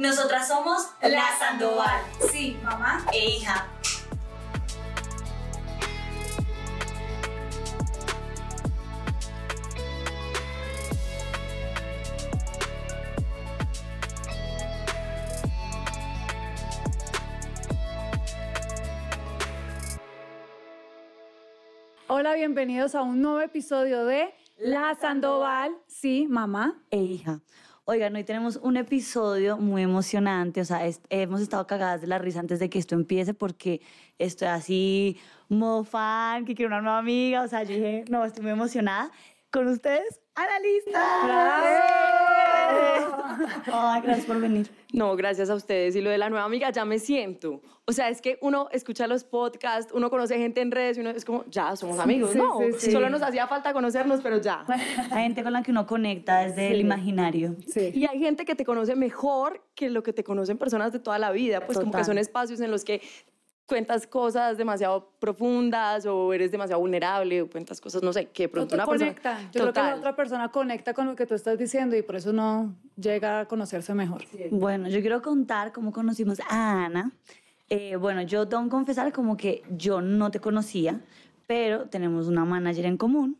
[0.00, 2.00] Nosotras somos La Sandoval.
[2.32, 3.68] Sí, mamá e hija.
[22.08, 26.82] Hola, bienvenidos a un nuevo episodio de La Sandoval, sí, mamá.
[26.90, 27.40] e hija.
[27.92, 32.38] Oigan, hoy tenemos un episodio muy emocionante, o sea, hemos estado cagadas de la risa
[32.38, 33.80] antes de que esto empiece porque
[34.16, 38.44] estoy así, modo fan, que quiero una nueva amiga, o sea, yo dije, no, estoy
[38.44, 39.10] muy emocionada.
[39.50, 42.19] Con ustedes, Analista.
[43.72, 44.70] Ay, gracias por venir.
[44.92, 45.96] No, gracias a ustedes.
[45.96, 47.60] Y lo de la nueva amiga, ya me siento.
[47.86, 51.10] O sea, es que uno escucha los podcasts, uno conoce gente en redes y uno
[51.10, 52.58] es como, ya, somos amigos, sí, ¿no?
[52.60, 52.92] sí, sí.
[52.92, 54.64] Solo nos hacía falta conocernos, pero ya.
[55.10, 57.56] Hay gente con la que uno conecta desde el imaginario.
[57.66, 57.90] Sí.
[57.94, 61.18] Y hay gente que te conoce mejor que lo que te conocen personas de toda
[61.18, 63.02] la vida, pues como que son espacios en los que
[63.70, 68.48] cuentas cosas demasiado profundas o eres demasiado vulnerable o cuentas cosas, no sé, que de
[68.48, 69.10] No pronto te una persona...
[69.12, 69.40] conecta.
[69.44, 69.98] Yo creo que la Total.
[70.00, 73.48] otra persona conecta con lo que tú estás diciendo y por eso uno llega a
[73.48, 74.24] conocerse mejor.
[74.50, 77.12] Bueno, yo quiero contar cómo conocimos a Ana.
[77.70, 81.00] Eh, bueno, yo tengo que confesar como que yo no te conocía,
[81.46, 83.38] pero tenemos una manager en común.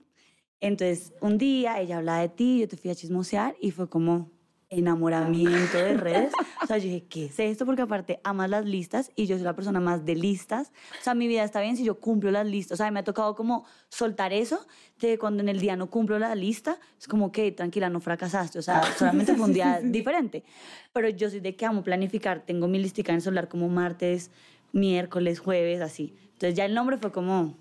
[0.61, 4.31] Entonces, un día ella hablaba de ti, yo te fui a chismosear y fue como
[4.71, 6.33] enamoramiento de redes.
[6.63, 7.67] O sea, yo dije, ¿qué es esto?
[7.67, 10.73] Porque aparte amas las listas y yo soy la persona más de listas.
[11.01, 12.77] O sea, mi vida está bien si yo cumplo las listas.
[12.77, 14.65] O sea, me ha tocado como soltar eso
[15.01, 18.59] de cuando en el día no cumplo la lista, es como que tranquila, no fracasaste.
[18.59, 20.45] O sea, solamente fue un día diferente.
[20.93, 22.45] Pero yo soy de que amo planificar.
[22.47, 24.31] Tengo mi listica en el celular como martes,
[24.73, 26.15] miércoles, jueves, así.
[26.33, 27.57] Entonces ya el nombre fue como...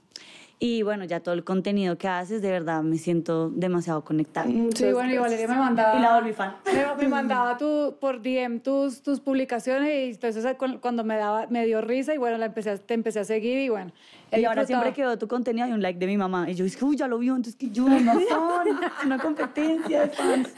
[0.62, 4.46] Y bueno, ya todo el contenido que haces, de verdad me siento demasiado conectada.
[4.76, 5.98] Sí, bueno, y Valeria me mandaba...
[5.98, 6.54] Y la volví fan.
[6.98, 11.48] Me, me mandaba tu, por DM tus, tus publicaciones y entonces cu- cuando me daba
[11.50, 13.94] me dio risa y bueno, la empecé, a- te empecé a seguir y bueno.
[14.34, 16.50] Y ahora siempre que veo tu contenido hay un like de mi mamá.
[16.52, 18.68] Y yo dije, uy, ya lo vio, entonces que yo, no son,
[19.06, 20.50] una competencia de fans.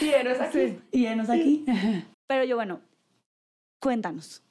[0.00, 0.78] Y eres aquí.
[0.90, 1.66] Y enos aquí.
[2.26, 2.80] Pero yo, bueno,
[3.78, 4.42] cuéntanos,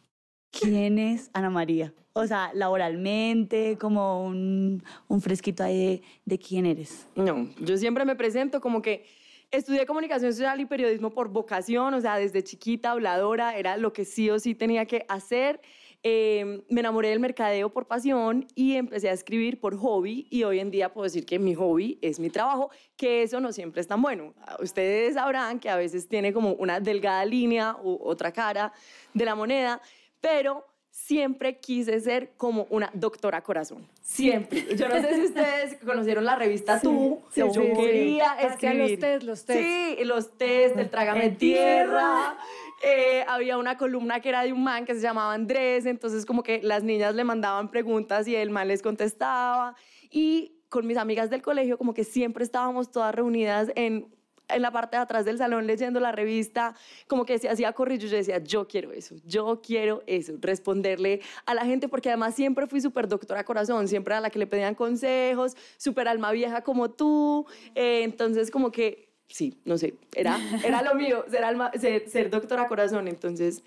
[0.58, 1.94] ¿quién es Ana María?
[2.14, 7.08] O sea, laboralmente, como un, un fresquito ahí de, de quién eres.
[7.16, 9.06] No, yo siempre me presento como que
[9.50, 14.06] estudié comunicación social y periodismo por vocación, o sea, desde chiquita, habladora, era lo que
[14.06, 15.60] sí o sí tenía que hacer.
[16.06, 20.60] Eh, me enamoré del mercadeo por pasión y empecé a escribir por hobby y hoy
[20.60, 23.88] en día puedo decir que mi hobby es mi trabajo, que eso no siempre es
[23.88, 24.34] tan bueno.
[24.60, 28.74] Ustedes sabrán que a veces tiene como una delgada línea u otra cara
[29.14, 29.82] de la moneda,
[30.24, 33.86] pero siempre quise ser como una doctora corazón.
[34.02, 34.74] Siempre.
[34.78, 37.20] Yo no sé si ustedes conocieron la revista Tú.
[37.32, 37.74] sí, yo sí, sí.
[37.76, 39.00] quería Hacían los escribir.
[39.00, 39.60] test, los test.
[39.60, 42.38] Sí, los test, el trágame En tierra.
[42.84, 46.42] Eh, había una columna que era de un man que se llamaba Andrés, entonces como
[46.42, 49.76] que las niñas le mandaban preguntas y el man les contestaba.
[50.10, 54.08] Y con mis amigas del colegio como que siempre estábamos todas reunidas en
[54.56, 56.76] en la parte de atrás del salón leyendo la revista,
[57.08, 61.54] como que se hacía corrillo, yo decía, yo quiero eso, yo quiero eso, responderle a
[61.54, 64.76] la gente, porque además siempre fui súper doctora corazón, siempre a la que le pedían
[64.76, 70.82] consejos, súper alma vieja como tú, eh, entonces como que, sí, no sé, era, era
[70.82, 73.64] lo mío, ser, alma, ser, ser doctora corazón, entonces...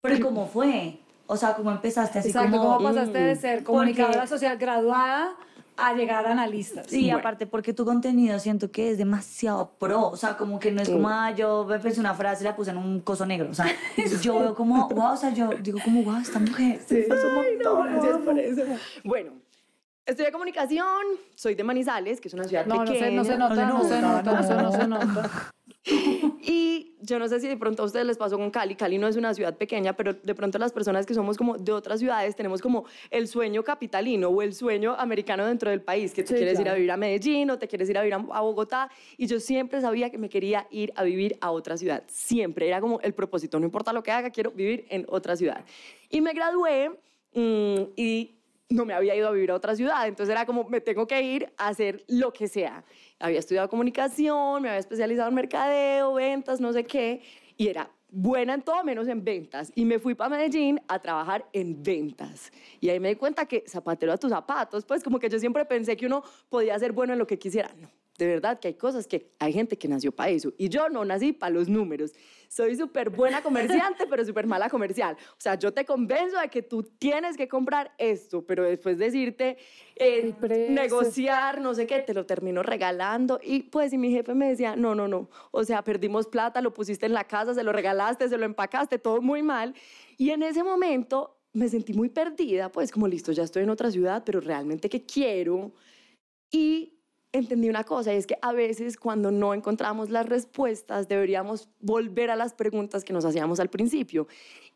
[0.00, 1.00] Pero ¿cómo fue?
[1.26, 2.76] O sea, ¿cómo empezaste así Exacto, como...
[2.76, 5.36] ¿cómo pasaste de mm, ser comunicadora porque- social graduada
[5.78, 6.82] a llegar a analista?
[6.86, 7.18] Sí, Bueno.
[7.18, 10.88] aparte porque tu contenido siento que es demasiado pro, o sea, como que no es
[10.90, 13.54] como, ah, yo me pensé una frase y la puse en un coso negro, o
[13.54, 13.66] sea,
[14.22, 16.98] yo veo como, wow, o sea, yo digo como, wow, esta mujer, sí.
[16.98, 18.62] es un montón, Gracias por eso.
[19.04, 19.32] Bueno,
[20.04, 20.86] estudié comunicación,
[21.34, 23.16] soy de Manizales, que es una ciudad No, no se, pequeña.
[23.16, 25.30] no se nota, no se nota, no se, no se nota.
[26.40, 28.74] Y yo no sé si de pronto a ustedes les pasó con Cali.
[28.74, 31.72] Cali no es una ciudad pequeña, pero de pronto las personas que somos como de
[31.72, 36.22] otras ciudades tenemos como el sueño capitalino o el sueño americano dentro del país, que
[36.22, 36.72] tú Sí, quieres ir claro.
[36.72, 38.90] a vivir a Medellín o te quieres ir a vivir a Bogotá.
[39.16, 42.04] Y yo siempre sabía que me quería ir a vivir a otra ciudad.
[42.06, 45.64] Siempre era como el propósito, no importa lo que haga, quiero vivir en otra ciudad.
[46.08, 46.90] Y me gradué
[47.34, 48.37] mm, y
[48.70, 51.20] no me había ido a vivir a otra ciudad, entonces era como, me tengo que
[51.22, 52.84] ir a hacer lo que sea.
[53.18, 57.22] Había estudiado comunicación, me había especializado en mercadeo, ventas, no sé qué,
[57.56, 59.72] y era buena en todo menos en ventas.
[59.74, 62.52] Y me fui para Medellín a trabajar en ventas.
[62.80, 65.64] Y ahí me di cuenta que zapatero a tus zapatos, pues como que yo siempre
[65.64, 67.70] pensé que uno podía ser bueno en lo que quisiera.
[67.80, 67.88] No,
[68.18, 71.04] de verdad que hay cosas que hay gente que nació para eso y yo no
[71.04, 72.12] nací para los números.
[72.48, 75.16] Soy súper buena comerciante, pero súper mala comercial.
[75.32, 79.56] O sea, yo te convenzo de que tú tienes que comprar esto, pero después decirte,
[79.94, 80.34] eh,
[80.70, 83.38] negociar, no sé qué, te lo termino regalando.
[83.42, 85.30] Y pues, y mi jefe me decía, no, no, no.
[85.52, 88.98] O sea, perdimos plata, lo pusiste en la casa, se lo regalaste, se lo empacaste,
[88.98, 89.74] todo muy mal.
[90.16, 93.90] Y en ese momento me sentí muy perdida, pues como listo, ya estoy en otra
[93.90, 95.72] ciudad, pero realmente qué quiero.
[96.50, 96.97] Y
[97.32, 102.30] entendí una cosa, y es que a veces cuando no encontramos las respuestas deberíamos volver
[102.30, 104.26] a las preguntas que nos hacíamos al principio.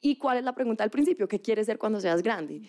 [0.00, 1.28] ¿Y cuál es la pregunta al principio?
[1.28, 2.62] ¿Qué quieres ser cuando seas grande?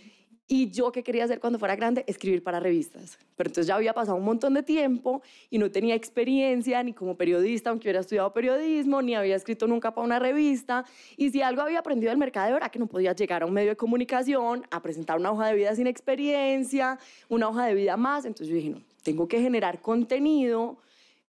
[0.45, 3.17] Y yo qué quería hacer cuando fuera grande, escribir para revistas.
[3.37, 7.15] Pero entonces ya había pasado un montón de tiempo y no tenía experiencia ni como
[7.15, 10.83] periodista, aunque hubiera estudiado periodismo, ni había escrito nunca para una revista.
[11.15, 13.69] Y si algo había aprendido del mercado era que no podía llegar a un medio
[13.69, 18.25] de comunicación a presentar una hoja de vida sin experiencia, una hoja de vida más.
[18.25, 20.77] Entonces yo dije, no, tengo que generar contenido,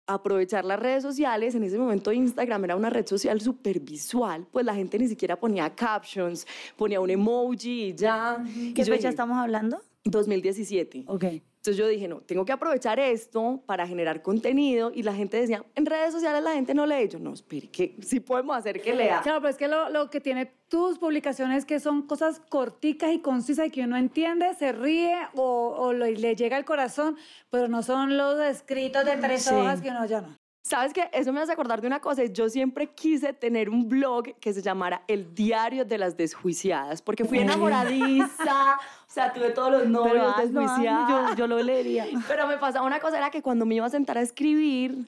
[0.07, 1.55] aprovechar las redes sociales.
[1.55, 5.37] En ese momento Instagram era una red social súper visual, pues la gente ni siquiera
[5.37, 6.45] ponía captions,
[6.77, 8.43] ponía un emoji y ya.
[8.73, 9.81] ¿Qué fecha estamos hablando?
[10.05, 11.05] 2017.
[11.07, 11.25] Ok.
[11.65, 15.65] Entonces yo dije, no, tengo que aprovechar esto para generar contenido y la gente decía,
[15.73, 17.07] en redes sociales la gente no lee.
[17.07, 19.21] Yo, no, espere, que sí podemos hacer que lea.
[19.23, 23.19] Claro, pero es que lo, lo que tiene tus publicaciones que son cosas corticas y
[23.19, 27.17] concisas y que uno entiende, se ríe o, o le llega al corazón,
[27.49, 30.37] pero no son los escritos de tres hojas que uno ya no.
[30.65, 31.07] ¿Sabes qué?
[31.13, 32.25] Eso me hace acordar de una cosa.
[32.25, 37.23] Yo siempre quise tener un blog que se llamara El Diario de las Desjuiciadas, porque
[37.23, 41.29] fui enamoradiza, o sea, tuve todos los novios desjuiciados.
[41.29, 42.07] yo, yo lo leería.
[42.27, 45.05] Pero me pasaba una cosa, era que cuando me iba a sentar a escribir,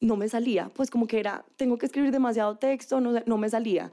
[0.00, 0.72] no me salía.
[0.74, 3.92] Pues como que era, tengo que escribir demasiado texto, no, no me salía.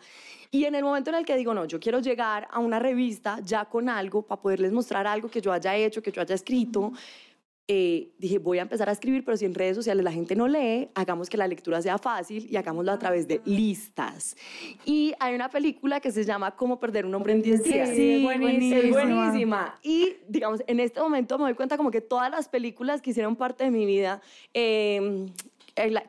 [0.49, 3.39] Y en el momento en el que digo, no, yo quiero llegar a una revista
[3.43, 6.91] ya con algo para poderles mostrar algo que yo haya hecho, que yo haya escrito,
[7.69, 10.47] eh, dije, voy a empezar a escribir, pero si en redes sociales la gente no
[10.47, 14.37] lee, hagamos que la lectura sea fácil y hagámoslo a través de listas.
[14.85, 17.89] Y hay una película que se llama Cómo perder un hombre en 10 días.
[17.89, 18.77] Sí, buenísima.
[18.77, 19.79] Es buenísima.
[19.83, 23.35] Y, digamos, en este momento me doy cuenta como que todas las películas que hicieron
[23.35, 24.21] parte de mi vida,
[24.53, 25.27] eh,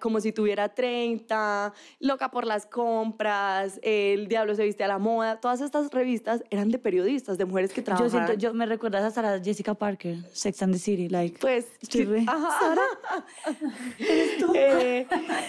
[0.00, 5.40] como si tuviera 30, Loca por las compras, El Diablo se viste a la moda,
[5.40, 8.12] todas estas revistas eran de periodistas, de mujeres que trabajaban.
[8.12, 11.38] Yo siento, yo me recuerdas a Sarah Jessica Parker, Sex and the City, like.
[11.38, 12.58] Pues, sí, ajá.
[12.60, 13.56] Sara,
[13.98, 14.52] ¿eres tú?
[14.54, 15.06] Eh,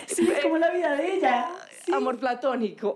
[0.08, 1.50] sí, es como la vida de ella.
[1.94, 2.96] Amor platónico.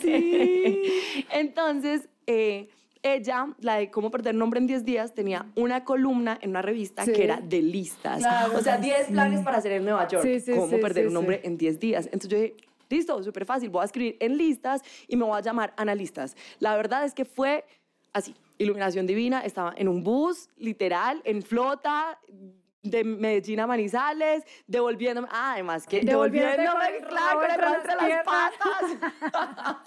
[0.00, 1.26] Sí.
[1.30, 2.68] Entonces, eh,
[3.14, 6.62] ella, la de cómo perder un hombre en 10 días, tenía una columna en una
[6.62, 7.12] revista Sí.
[7.12, 8.18] que era de listas.
[8.18, 8.56] Claro.
[8.56, 10.22] o sea, 10 planes para hacer en Nueva York.
[10.24, 11.16] Sí, sí, cómo sí, perder sí, un sí.
[11.16, 12.06] hombre en 10 días.
[12.06, 12.56] Entonces yo dije,
[12.88, 16.36] listo, súper fácil, voy a escribir en listas y me voy a llamar analistas.
[16.58, 17.64] La verdad es que fue
[18.12, 18.34] así.
[18.58, 22.18] Iluminación Divina, estaba en un bus, literal, en flota,
[22.90, 27.58] de Medellín a Manizales, devolviéndome, ah, además que devolviéndome, con el claro, rabo con el
[27.58, 29.80] rabo entre las patas.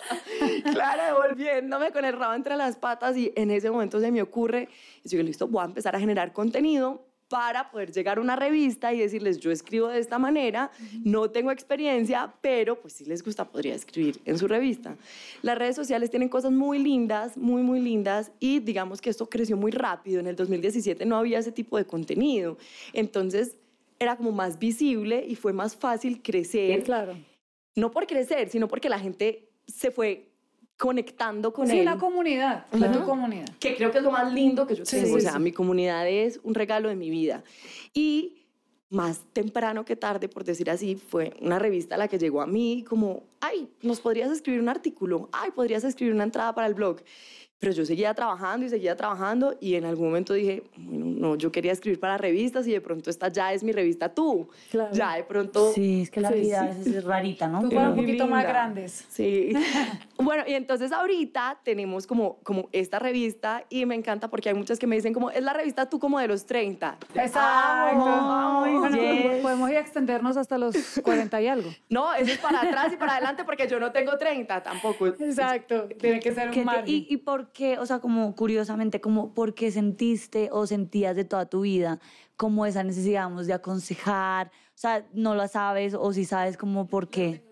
[0.73, 4.69] claro, devolviéndome con el rabo entre las patas y en ese momento se me ocurre,
[5.03, 8.91] y digo, listo, voy a empezar a generar contenido para poder llegar a una revista
[8.91, 10.71] y decirles, yo escribo de esta manera,
[11.03, 14.95] no tengo experiencia, pero pues si les gusta podría escribir en su revista.
[15.43, 19.55] Las redes sociales tienen cosas muy lindas, muy, muy lindas y digamos que esto creció
[19.55, 20.19] muy rápido.
[20.19, 22.57] En el 2017 no había ese tipo de contenido.
[22.93, 23.55] Entonces
[23.99, 26.83] era como más visible y fue más fácil crecer.
[26.83, 27.15] Claro.
[27.75, 30.28] No por crecer, sino porque la gente se fue
[30.79, 33.49] conectando con Sí, él la comunidad, la tu comunidad.
[33.59, 35.07] que creo que es lo más lindo que yo Sí, tengo.
[35.09, 35.39] sí, o sea, sí.
[35.39, 37.43] mi comunidad es un regalo de mi vida.
[37.93, 38.37] Y
[38.89, 42.85] más temprano que tarde, por decir así, fue una revista la que llegó a mí
[42.87, 45.27] como, ay, ¿nos podrías escribir un artículo?
[45.33, 47.01] Ay, ¿podrías escribir una entrada para el blog?
[47.59, 51.51] Pero yo seguía trabajando y seguía trabajando y en algún momento dije, bueno, no, yo
[51.51, 54.47] quería escribir para revistas y de pronto esta ya es mi revista tú.
[54.71, 54.93] Claro.
[54.93, 55.73] Ya de pronto...
[55.73, 56.65] Sí, es que la Sí, vida sí.
[56.65, 57.59] a veces es rarita, ¿no?
[57.69, 59.05] Tú un poquito más grandes.
[59.09, 59.51] Sí.
[60.17, 64.79] bueno, y entonces ahorita tenemos como, como esta revista y me encanta porque hay muchas
[64.79, 66.97] que me dicen como, es la revista tú como de los 30.
[67.15, 68.59] Exacto.
[68.59, 69.41] Bueno, yes.
[69.41, 71.69] Podemos ir a extendernos hasta los 40 y algo.
[71.89, 75.07] No, eso es para atrás y para adelante porque yo no tengo 30 tampoco.
[75.07, 75.89] Exacto.
[75.99, 76.85] Tiene que ser ¿Qué un te- margen.
[76.87, 81.25] y, ¿Y por qué, o sea, como curiosamente, como por qué sentiste o sentías de
[81.25, 81.99] toda tu vida
[82.37, 84.47] como esa necesidad digamos, de aconsejar?
[84.47, 87.43] O sea, no la sabes o si sabes como por qué.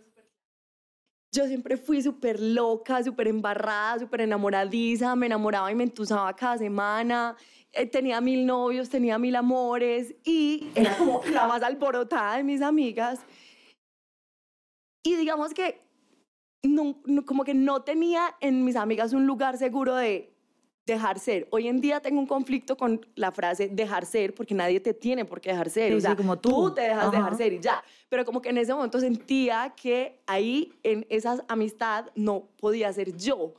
[1.34, 6.58] Yo siempre fui súper loca, súper embarrada, súper enamoradiza, me enamoraba y me entusaba cada
[6.58, 7.36] semana.
[7.74, 12.62] Eh, tenía mil novios, tenía mil amores y era como la más alborotada de mis
[12.62, 13.20] amigas.
[15.04, 15.87] Y digamos que
[16.64, 20.34] no- no- como que no tenía en mis amigas un lugar seguro de
[20.86, 21.48] dejar ser.
[21.52, 25.26] Hoy en día tengo un conflicto con la frase dejar ser porque nadie te tiene
[25.26, 25.92] por qué dejar ser.
[25.92, 26.74] Sí, o sea, sí, como tú.
[26.74, 27.12] te dejas Ajá.
[27.12, 27.84] dejar ser y ya.
[28.08, 33.16] Pero como que en ese momento sentía que ahí en esa amistad no podía ser
[33.18, 33.54] yo.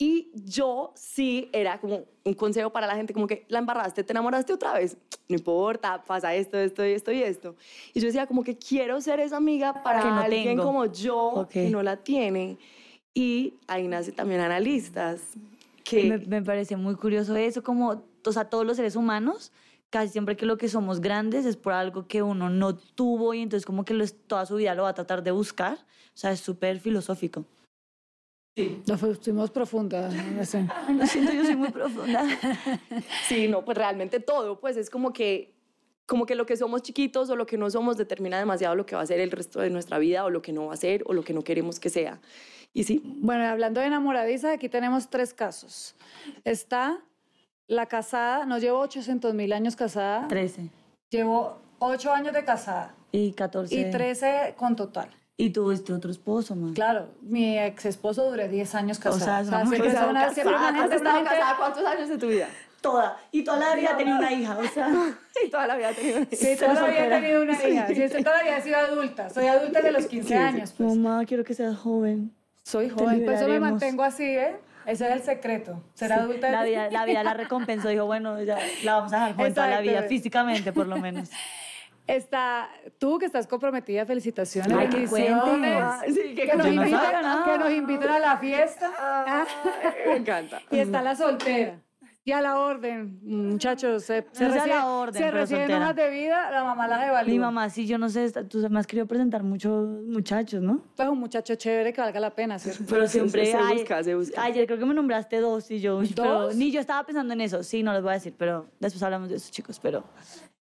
[0.00, 4.12] Y yo sí era como un consejo para la gente, como que la embarraste, te
[4.12, 4.96] enamoraste otra vez.
[5.28, 7.56] No importa, pasa esto, esto y esto y esto.
[7.94, 10.62] Y yo decía como que quiero ser esa amiga para Que no alguien tengo.
[10.62, 11.48] como yo Ok.
[11.50, 12.58] que no la tiene.
[13.12, 15.20] Y ahí nace también analistas.
[15.82, 19.50] Que Me, me parece muy curioso eso, como, o sea, todos los seres humanos,
[19.90, 23.40] casi siempre que lo que somos grandes es por algo que uno no tuvo y
[23.40, 25.74] entonces como que lo, toda su vida lo va a tratar de buscar.
[25.74, 27.44] O sea, es súper filosófico.
[28.86, 30.12] Nos fuimos profundas.
[30.14, 30.66] no sé.
[30.88, 32.24] Lo siento, yo soy muy profunda.
[33.28, 35.54] Sí, no, pues realmente todo, pues es como que,
[36.06, 38.96] como que lo que somos chiquitos o lo que no somos determina demasiado lo que
[38.96, 41.02] va a ser el resto de nuestra vida o lo que no va a ser
[41.06, 42.20] o lo que no queremos que sea.
[42.72, 45.94] Y sí, Bueno, hablando de enamoradiza, aquí tenemos tres casos.
[46.44, 46.98] Está
[47.66, 50.70] la casada, no llevo 800 mil años casada, 13
[51.10, 53.74] llevo 8 años de casada y 14.
[53.74, 55.10] y 13 con total.
[55.40, 56.74] Y tuviste otro esposo, man.
[56.74, 59.24] Claro, mi ex esposo duré 10 años casada.
[59.24, 61.86] sea, es una mujer siempre casada, una- siempre una ¿Has gente- estado una casada cuántos
[61.86, 62.48] años de tu vida?
[62.80, 63.16] Toda.
[63.30, 64.88] Y toda la vida tenía una hija, o sea.
[65.44, 66.18] Y toda la vida he tenido.
[66.30, 67.20] Sí, Ser todavía he soltera.
[67.20, 67.86] tenido una hija.
[67.86, 69.30] Sí, estoy- todavía he sido adulta.
[69.30, 70.74] Soy adulta de los 15 años.
[70.76, 70.96] Pues.
[70.96, 72.32] Mamá, quiero que seas joven.
[72.64, 74.56] Soy joven, por eso me mantengo así, ¿eh?
[74.86, 75.80] Ese es el secreto.
[75.94, 76.50] Ser adulta.
[76.50, 77.88] La vida, la vida la recompensó.
[77.90, 81.30] Dijo, bueno, ya la vamos a dejar joven toda la vida, físicamente por lo menos.
[82.08, 84.72] Está, tú que estás comprometida, felicitaciones.
[84.74, 87.00] Ay, que sí, que que, nos no inviten,
[87.44, 88.90] que nos inviten a la fiesta.
[88.98, 89.46] Ay,
[90.06, 90.58] me encanta.
[90.70, 91.82] Y está la soltera.
[92.24, 96.50] Y a la orden, muchachos, se, se reciben, la orden, se reciben hojas de vida,
[96.50, 97.30] la mamá las evalúa.
[97.32, 100.82] Mi mamá, sí, yo no sé, tú me has querido presentar muchos muchachos, ¿no?
[100.94, 102.84] Pues un muchacho chévere que valga la pena, ¿cierto?
[102.88, 103.46] Pero siempre.
[103.46, 104.42] se ay- busca, se busca.
[104.42, 105.98] Ayer creo que me nombraste dos y yo.
[105.98, 106.56] uy, pero ¿Dos?
[106.56, 107.62] ni yo estaba pensando en eso.
[107.62, 109.78] Sí, no les voy a decir, pero después hablamos de eso, chicos.
[109.80, 110.04] Pero.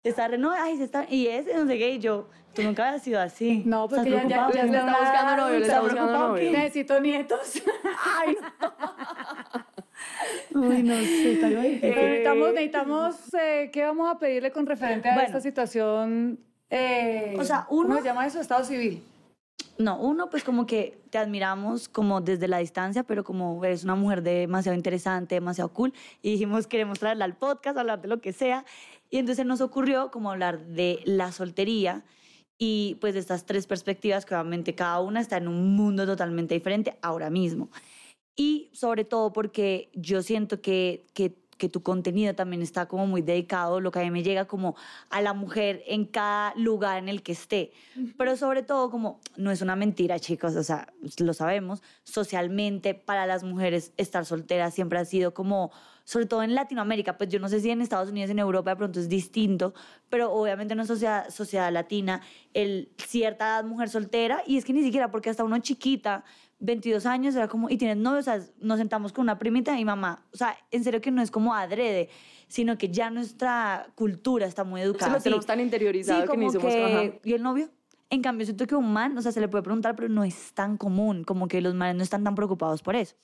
[0.04, 1.06] Está re, no, ay, se está.
[1.10, 2.28] Y ese, no sé qué, y yo.
[2.54, 3.62] Tú nunca habías sido así.
[3.66, 4.54] No, porque ¿Estás ya, ya, preocupado?
[4.54, 6.50] ya Le está buscando novio, le está ¿Estás buscando novio.
[6.52, 7.62] Necesito nietos.
[8.20, 8.36] Ay,
[10.54, 11.80] Uy, no sé, está difícil.
[11.80, 15.26] Pero necesitamos, necesitamos eh, ¿qué vamos a pedirle con referente a Bueno.
[15.26, 16.38] esta situación?
[16.70, 18.40] eh, O sea, ¿Cómo uno- se llama eso?
[18.40, 19.02] Estado civil.
[19.76, 23.96] No, uno, pues como que te admiramos como desde la distancia, pero como eres una
[23.96, 25.92] mujer demasiado interesante, demasiado cool,
[26.22, 28.64] y dijimos, queremos traerla al podcast, hablar de lo que sea.
[29.14, 32.02] Y entonces nos ocurrió como hablar de la soltería
[32.58, 36.54] y pues de estas tres perspectivas que obviamente cada una está en un mundo totalmente
[36.54, 37.70] diferente ahora mismo.
[38.34, 43.22] Y sobre todo porque yo siento que, que, que tu contenido también está como muy
[43.22, 44.76] dedicado, lo que a mí me llega como
[45.10, 47.72] a la mujer en cada lugar en el que esté.
[48.16, 53.26] Pero sobre todo como, no es una mentira, chicos, o sea, lo sabemos, socialmente para
[53.26, 55.70] las mujeres estar solteras siempre ha sido como,
[56.04, 58.76] sobre todo en Latinoamérica, pues yo no sé si en Estados Unidos, en Europa de
[58.76, 59.74] pronto es distinto,
[60.10, 62.20] pero obviamente en una sociedad, sociedad latina,
[62.52, 66.24] el cierta edad mujer soltera, y es que ni siquiera porque hasta uno chiquita,
[66.60, 69.84] 22 años, era como, y tienes novio, o sea, nos sentamos con una primita y
[69.84, 72.08] mamá, o sea, en serio que no es como adrede,
[72.48, 75.12] sino que ya nuestra cultura está muy educada.
[75.12, 75.24] lo así.
[75.24, 77.20] tenemos tan interiorizado Sí, que ni somos que.
[77.24, 77.68] ¿y el novio?
[78.10, 80.52] En cambio, siento que un man, o sea, se le puede preguntar, pero no es
[80.52, 83.16] tan común, como que los manes no están tan preocupados por eso.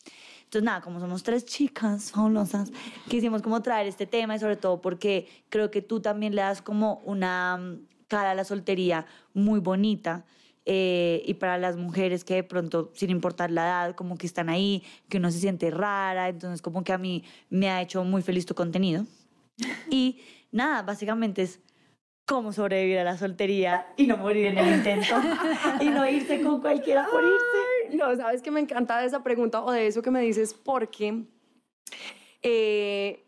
[0.44, 2.72] Entonces, nada, como somos tres chicas fabulosas,
[3.08, 6.60] quisimos como traer este tema y sobre todo porque creo que tú también le das
[6.60, 10.24] como una mm, cara a la soltería muy bonita.
[10.66, 14.48] Eh, y para las mujeres que de pronto, sin importar la edad, como que están
[14.48, 18.22] ahí, que uno se siente rara, entonces como que a mí me ha hecho muy
[18.22, 19.04] feliz tu contenido.
[19.90, 20.20] Y
[20.52, 21.60] nada, básicamente es
[22.26, 25.16] cómo sobrevivir a la soltería y no morir en el intento
[25.80, 27.96] y no irse con cualquiera por irse.
[27.96, 31.24] No, sabes que me encanta de esa pregunta o de eso que me dices porque
[32.42, 33.24] eh,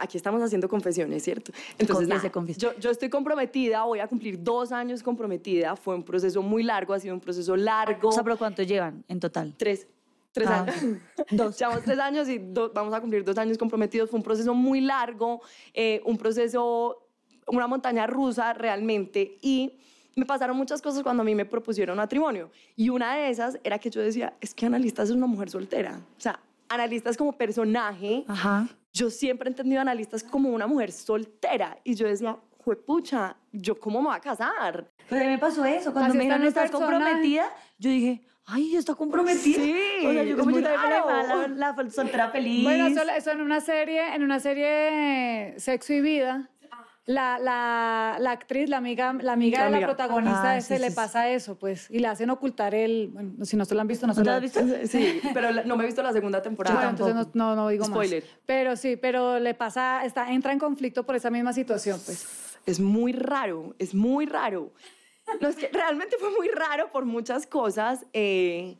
[0.00, 1.52] aquí estamos haciendo confesiones, ¿cierto?
[1.78, 2.30] Entonces, nada.
[2.56, 5.76] Yo, yo estoy comprometida, voy a cumplir dos años comprometida.
[5.76, 8.08] Fue un proceso muy largo, ha sido un proceso largo.
[8.08, 9.54] O sea, pero ¿cuánto llevan en total?
[9.56, 9.86] Tres.
[10.32, 11.00] Tres Ah, años.
[11.30, 11.58] Dos.
[11.58, 14.10] Llevamos tres años y do- vamos a cumplir dos años comprometidos.
[14.10, 15.40] Fue un proceso muy largo,
[15.72, 17.08] eh, un proceso,
[17.46, 19.38] una montaña rusa realmente.
[19.40, 19.78] Y
[20.16, 22.50] me pasaron muchas cosas cuando a mí me propusieron matrimonio.
[22.76, 26.00] Y una de esas era que yo decía, es que Analista es una mujer soltera.
[26.16, 28.24] O sea, Analista es como personaje.
[28.28, 28.68] Ajá.
[28.92, 31.78] Yo siempre he entendido Analistas como una mujer soltera.
[31.84, 34.90] Y yo decía, juepucha, ¿yo cómo me voy a casar?
[35.08, 35.92] Pues a mí me pasó eso.
[35.92, 36.94] Cuando Así me dijeron, ¿estás personaje".
[37.00, 37.52] comprometida?
[37.78, 39.62] Yo dije, ay, ¿ya está comprometida?
[39.62, 39.74] Sí,
[40.06, 42.64] O sea, yo como yo también la soltera feliz.
[42.64, 46.50] Bueno, eso, eso en una serie, en una serie Sexo y Vida,
[47.08, 50.82] la, la, la actriz, la amiga, la amiga La de la protagonista, Ah, ese sí,
[50.82, 53.80] le sí, pasa eso, pues, y le hacen ocultar el, bueno, si no se lo
[53.80, 54.60] han visto, no se ¿No te lo han visto?
[54.86, 56.76] Sí, pero no me he visto la segunda temporada.
[56.76, 58.22] Bueno, entonces no, no, no digo Spoiler.
[58.22, 58.32] más.
[58.44, 62.58] Pero sí, pero le pasa, está, entra en conflicto por esa misma situación, pues.
[62.66, 64.70] Es muy raro, es muy raro.
[65.40, 68.04] No, es que realmente fue muy raro por muchas cosas.
[68.12, 68.76] eh,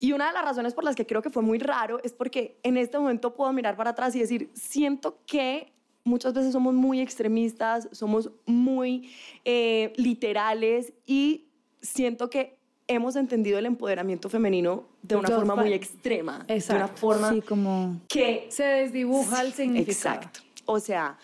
[0.00, 2.58] y una de las razones por las que creo que fue muy raro es porque
[2.64, 5.72] en este momento puedo mirar para atrás y decir, siento que
[6.04, 9.10] muchas veces somos muy extremistas, somos muy
[9.44, 11.46] eh, literales y
[11.80, 16.54] siento que hemos entendido el empoderamiento femenino de una Yo forma muy extrema, de una
[16.54, 16.96] Exacto.
[16.96, 18.00] forma Sí, como...
[18.08, 20.16] que Se desdibuja el significado.
[20.16, 20.40] Exacto.
[20.66, 21.18] O sea,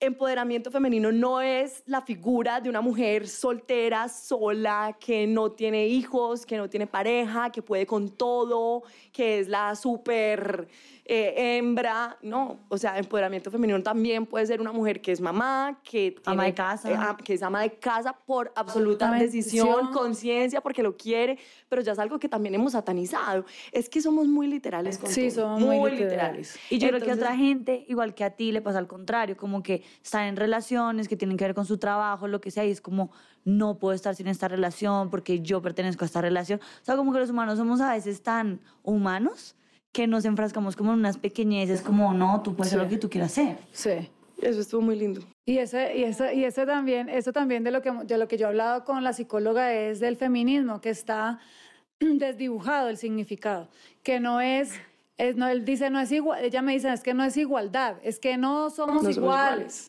[0.00, 6.44] empoderamiento femenino no es la figura de una mujer soltera, sola, que no tiene hijos,
[6.44, 8.82] que no tiene pareja, que puede con todo,
[9.12, 10.68] que es la súper
[11.08, 12.18] eh, hembra.
[12.22, 16.42] No, o sea, empoderamiento femenino también puede ser una mujer que es mamá, que Ama
[16.42, 16.90] tiene- de casa.
[16.92, 21.92] eh, que es ama de casa por absoluta decisión, conciencia, porque lo quiere, pero ya
[21.92, 23.44] es algo que también hemos satanizado.
[23.72, 26.54] Es que somos muy literales con Sí, todo, somos muy muy literales.
[26.54, 26.58] literales.
[26.70, 28.86] Y yo creo que a Entonces- otra gente, igual que a ti, le pasa al
[28.86, 32.50] contrario, como que están en relaciones que tienen que ver con su trabajo, lo que
[32.50, 33.10] sea, y es como,
[33.44, 36.58] no puedo estar sin esta relación porque yo pertenezco a esta relación.
[36.60, 39.54] O sea, como que los humanos somos a veces tan humanos
[39.96, 42.84] que nos enfrascamos como en unas pequeñeces, como, no, tú puedes hacer Sí.
[42.84, 43.56] lo que tú quieras hacer.
[43.72, 44.10] Sí.
[44.42, 45.22] Eso estuvo muy lindo.
[45.46, 48.36] Y ese, y ese, y ese también, eso también de lo que de lo que
[48.36, 51.38] yo he hablado con la psicóloga es del feminismo, que está
[52.00, 53.70] desdibujado el significado,
[54.02, 54.72] que no es,
[55.16, 57.96] es no, él dice no es igual, ella me dice es que no es igualdad,
[58.02, 59.56] es que no somos, No somos iguales.
[59.56, 59.86] iguales.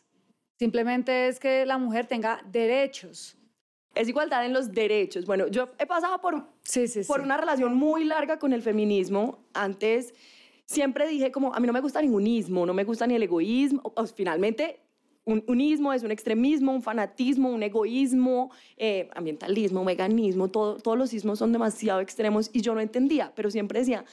[0.58, 3.36] Simplemente es que la mujer tenga derechos.
[3.98, 5.26] Es igualdad en los derechos.
[5.26, 7.24] Bueno, yo he pasado por, Sí, sí, por sí.
[7.24, 9.40] una relación muy larga con el feminismo.
[9.54, 10.14] Antes
[10.66, 13.24] siempre dije como, a mí no me gusta ningún ismo, no me gusta ni el
[13.24, 13.80] egoísmo.
[13.82, 14.78] O- o finalmente,
[15.24, 20.96] un, un ismo es un extremismo, un fanatismo, un egoísmo, eh, ambientalismo, veganismo, todo, todos
[20.96, 24.04] los ismos son demasiado extremos y yo no entendía, pero siempre decía,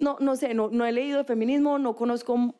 [0.00, 2.52] no, no sé, no, no he leído de feminismo, no conozco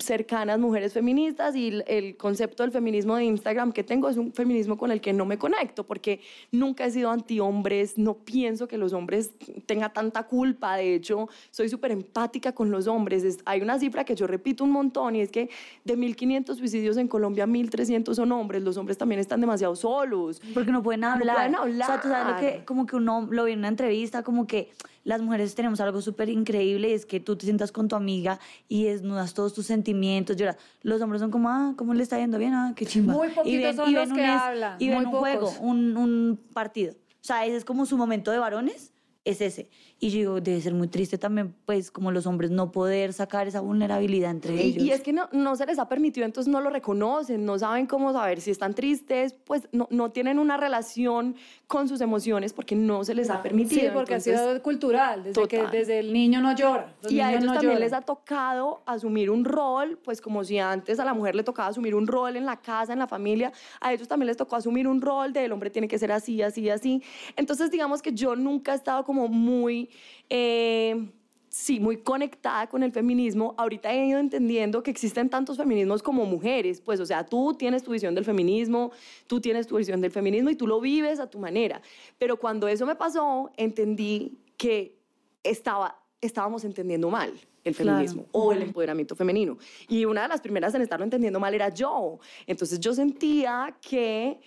[0.00, 4.78] cercanas mujeres feministas y el, concepto del feminismo de Instagram que tengo es un feminismo
[4.78, 8.94] con el que no me conecto porque nunca he sido anti-hombres, no pienso que los
[8.94, 9.32] hombres
[9.66, 13.24] tengan tanta culpa, de hecho soy súper empática con los hombres.
[13.24, 15.50] Es- hay una cifra que yo repito un montón y es que
[15.84, 20.40] de 1.500 suicidios en Colombia, 1.300 son hombres, los hombres también están demasiado solos.
[20.54, 21.36] Porque no pueden hablar.
[21.36, 22.64] pueden O sea, tú sabes lo que, hablar.
[22.64, 24.70] como que uno lo vi en una entrevista, como que
[25.04, 28.40] las mujeres tenemos algo súper increíble y es que tú te sientas con tu amiga
[28.68, 30.56] y desnudas todos tus sentimientos, lloras.
[30.82, 32.54] Los hombres son como, ah, ¿cómo le está yendo bien?
[32.54, 33.12] Ah, qué chimba.
[33.12, 35.20] Muy poquitos son los un que es- hablan, Y ven muy un pocos.
[35.20, 36.94] juego, un, un partido.
[36.94, 38.92] O sea, ese es como su momento de varones,
[39.24, 39.70] es ese.
[40.00, 43.46] Y yo digo, debe ser muy triste también, pues, como los hombres no poder sacar
[43.48, 44.84] esa vulnerabilidad entre Y, ellos.
[44.84, 47.86] y es que no, no se les ha permitido, entonces no lo reconocen, no saben
[47.86, 52.76] cómo saber si están tristes, pues no, no tienen una relación con sus emociones porque
[52.76, 53.80] no se les ha permitido.
[53.80, 55.70] Sí, porque entonces- ha sido cultural, desde Total.
[55.70, 56.92] que desde el niño no llora.
[57.02, 57.80] Los y a ellos no también lloran.
[57.80, 61.68] les ha tocado asumir un rol, pues como si antes a la mujer le tocaba
[61.68, 64.86] asumir un rol en la casa, en la familia, a ellos también les tocó asumir
[64.86, 67.02] un rol de el hombre tiene que ser así, así, así.
[67.36, 69.88] Entonces digamos que yo nunca he estado como muy...
[70.28, 71.10] eh,
[71.48, 73.54] Sí, muy conectada con el feminismo.
[73.56, 76.80] Ahorita he ido entendiendo que existen tantos feminismos como mujeres.
[76.80, 78.90] Pues, o sea, tú tienes tu visión del feminismo,
[79.28, 81.80] tú tienes tu visión del feminismo y tú lo vives a tu manera.
[82.18, 84.98] Pero cuando eso me pasó, entendí que
[85.44, 87.90] estaba, estábamos entendiendo mal el Claro.
[87.98, 89.56] feminismo o el empoderamiento femenino.
[89.88, 92.18] Y una de las primeras en estarlo entendiendo mal era yo.
[92.48, 94.40] Entonces yo sentía que,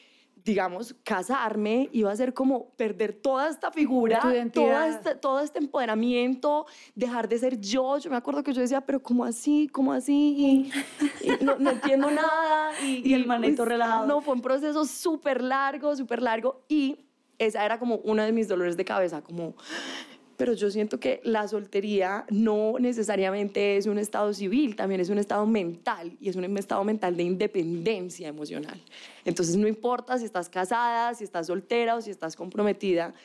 [0.47, 4.21] digamos, casarme iba a ser como perder toda esta figura,
[4.53, 7.97] toda este, todo este empoderamiento, dejar de ser yo.
[7.97, 9.67] Yo me acuerdo que yo decía, pero ¿cómo así?
[9.69, 10.71] ¿Cómo así?
[11.21, 12.71] Y, y no, no entiendo nada.
[12.81, 14.05] Y, Y el manito pues, relajado.
[14.07, 16.63] No, fue un proceso súper largo, súper largo.
[16.69, 16.97] Y
[17.37, 19.53] esa era como uno de mis dolores de cabeza, como
[20.37, 25.17] pero yo siento que la soltería no necesariamente es un estado civil, también es un
[25.17, 28.79] estado mental y es un estado mental de independencia emocional.
[29.25, 33.15] Entonces no importa si estás casada, si estás soltera o si estás comprometida,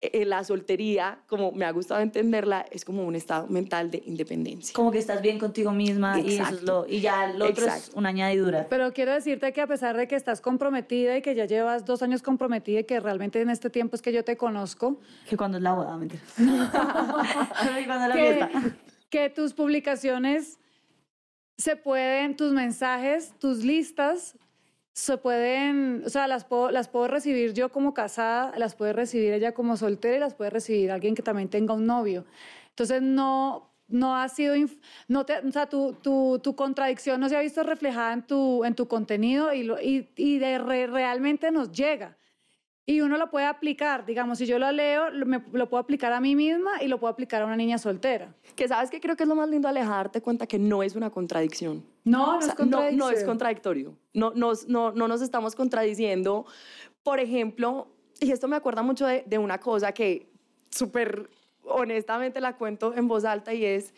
[0.00, 4.74] la soltería, como me ha gustado entenderla, es como un estado mental de independencia.
[4.74, 7.74] Como que estás bien contigo misma y, eso es lo, y ya lo otro es
[7.74, 7.98] Exacto.
[7.98, 8.66] una añadidura.
[8.68, 12.02] Pero quiero decirte que a pesar de que estás comprometida y que ya llevas dos
[12.02, 15.56] años comprometida y que realmente en este tiempo es que yo te conozco, Que cuando
[15.56, 16.22] es la boda, mentira.
[16.36, 18.76] cuando es la que, fiesta.
[19.08, 20.58] que tus publicaciones
[21.56, 24.36] se pueden, tus mensajes, tus listas,
[24.96, 29.34] se pueden, o sea, las puedo, las puedo recibir yo como casada, las puede recibir
[29.34, 32.24] ella como soltera y las puede recibir alguien que también tenga un novio.
[32.70, 34.54] Entonces, no, no ha sido,
[35.08, 38.64] no te, o sea, tu, tu, tu contradicción no se ha visto reflejada en tu,
[38.64, 42.16] en tu contenido y, lo- y, y de re- realmente nos llega.
[42.88, 46.12] Y uno lo puede aplicar, digamos, si yo lo leo, lo, me- lo puedo aplicar
[46.12, 48.32] a mí misma y lo puedo aplicar a una niña soltera.
[48.54, 50.94] Que sabes que creo que es lo más lindo Aleja, darte cuenta que no es
[50.94, 51.84] una contradicción.
[52.04, 52.54] No, no O sea,
[52.88, 53.96] es no contradictorio.
[54.14, 56.46] No, nos- no, no nos estamos contradiciendo.
[57.02, 57.88] Por ejemplo,
[58.20, 60.30] y esto me acuerda mucho de, de una cosa que
[60.70, 61.28] súper
[61.64, 63.92] honestamente la cuento en voz alta y es,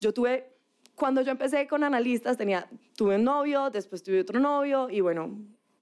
[0.00, 0.50] yo tuve,
[0.96, 5.30] cuando yo empecé con analistas, tenía, tuve un novio, después tuve otro novio y bueno,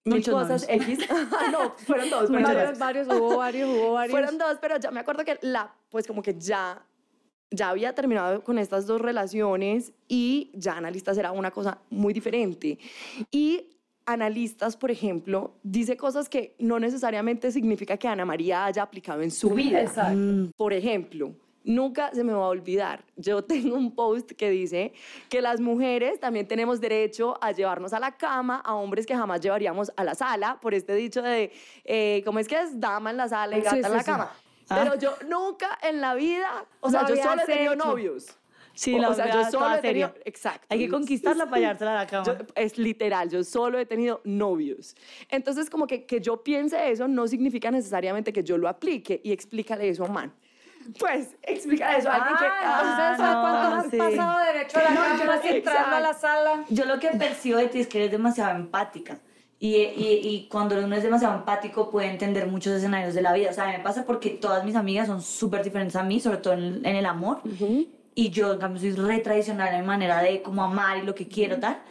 [0.04, 0.98] mil cosas X.
[1.52, 2.26] no, fueron dos.
[2.28, 2.78] fueron Varios, dos.
[2.78, 4.10] varios, hubo varios, hubo varios.
[4.12, 6.84] Fueron dos, pero ya me acuerdo que la, pues como que ya,
[7.50, 12.78] ya había terminado con estas dos relaciones y ya analistas era una cosa muy diferente.
[13.30, 13.70] Y
[14.06, 19.30] analistas, por ejemplo, dice cosas que no necesariamente significa que Ana María haya aplicado en
[19.30, 19.80] su vida.
[19.80, 20.50] Exacto.
[20.56, 21.34] Por ejemplo,
[21.64, 24.92] nunca se me va a olvidar, yo tengo un post que dice
[25.28, 29.40] que las mujeres también tenemos derecho a llevarnos a la cama a hombres que jamás
[29.40, 31.52] llevaríamos a la sala, por este dicho de,
[31.84, 32.78] eh, ¿cómo es que es?
[32.78, 34.04] Dama en la sala y Sí, gata en la sí.
[34.04, 34.30] cama.
[34.68, 34.80] Ah.
[34.82, 38.26] Pero yo nunca en la vida, o sea, yo solo he tenido novios.
[38.76, 40.66] Sí, la o sea, yo solo he tenido, exacto.
[40.68, 42.24] Hay que conquistarla para llevársela a la cama.
[42.26, 44.96] Yo- es literal, yo solo he tenido novios.
[45.30, 49.30] Entonces, como que, que yo piense eso no significa necesariamente que yo lo aplique y
[49.30, 50.32] explícale eso a man.
[50.98, 52.44] Pues, explícale eso alguien que...
[52.44, 53.96] Ah, Ah, ¿a cuánto no, has sí.
[53.96, 56.64] pasado derecho a la No, cama sin entrando a la sala?
[56.68, 59.18] Yo lo que percibo de ti es que eres demasiado empática.
[59.58, 63.50] Y, y, y cuando uno es demasiado empático puede entender muchos escenarios de la vida.
[63.50, 66.20] O sea, a mí me pasa porque todas mis amigas son súper diferentes a mí,
[66.20, 67.40] sobre todo en, en el amor.
[68.14, 71.14] Y yo, en cambio, soy re tradicional en mi manera de como amar y lo
[71.14, 71.82] que quiero, tal.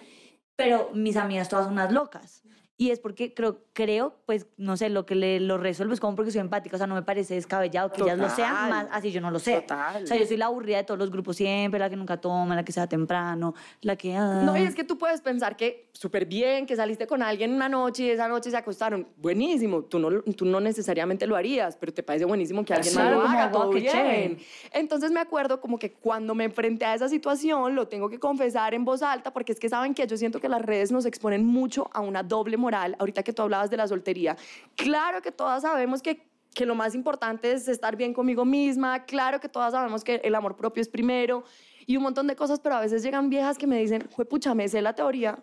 [0.55, 2.43] Pero mis amigas todas son unas locas.
[2.77, 6.15] Y es porque creo, creo, pues, no sé, lo que le, lo resuelvo es como
[6.15, 6.75] porque soy empática.
[6.75, 8.69] O sea, no me parece descabellado que ellas lo sean, Total.
[8.69, 9.61] más así yo no lo sé.
[9.61, 10.03] Total.
[10.03, 12.55] O sea, yo soy la aburrida de todos los grupos siempre, la que nunca toma,
[12.55, 14.15] la que se va temprano, la que...
[14.15, 14.41] ah.
[14.43, 17.67] No, y es que tú puedes pensar que súper bien, que saliste con alguien una
[17.67, 19.07] noche y esa noche se acostaron.
[19.17, 23.11] Buenísimo, tú no, tú no necesariamente lo harías, pero te parece buenísimo que alguien más
[23.11, 23.91] lo haga, todo qué bien.
[23.91, 24.37] chévere.
[24.71, 28.73] Entonces me acuerdo como que cuando me enfrenté a esa situación, lo tengo que confesar
[28.73, 31.45] en voz alta, porque es que saben que yo siento que las redes nos exponen
[31.45, 32.95] mucho a una doble moral.
[32.99, 34.35] Ahorita que tú hablabas de la soltería,
[34.75, 39.39] claro que todas sabemos que que lo más importante es estar bien conmigo misma, claro
[39.39, 41.43] que todas sabemos que el amor propio es primero
[41.87, 44.67] y un montón de cosas, pero a veces llegan viejas que me dicen, pucha, me
[44.67, 45.39] sé la teoría,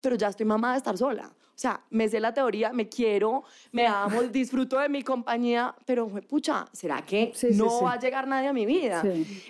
[0.00, 1.32] pero ya estoy mamada de estar sola.
[1.48, 6.06] O sea, me sé la teoría, me quiero, me amo, disfruto de mi compañía, pero
[6.28, 7.84] pucha, ¿será que Sí, no sí.
[7.84, 9.02] va a llegar nadie a mi vida?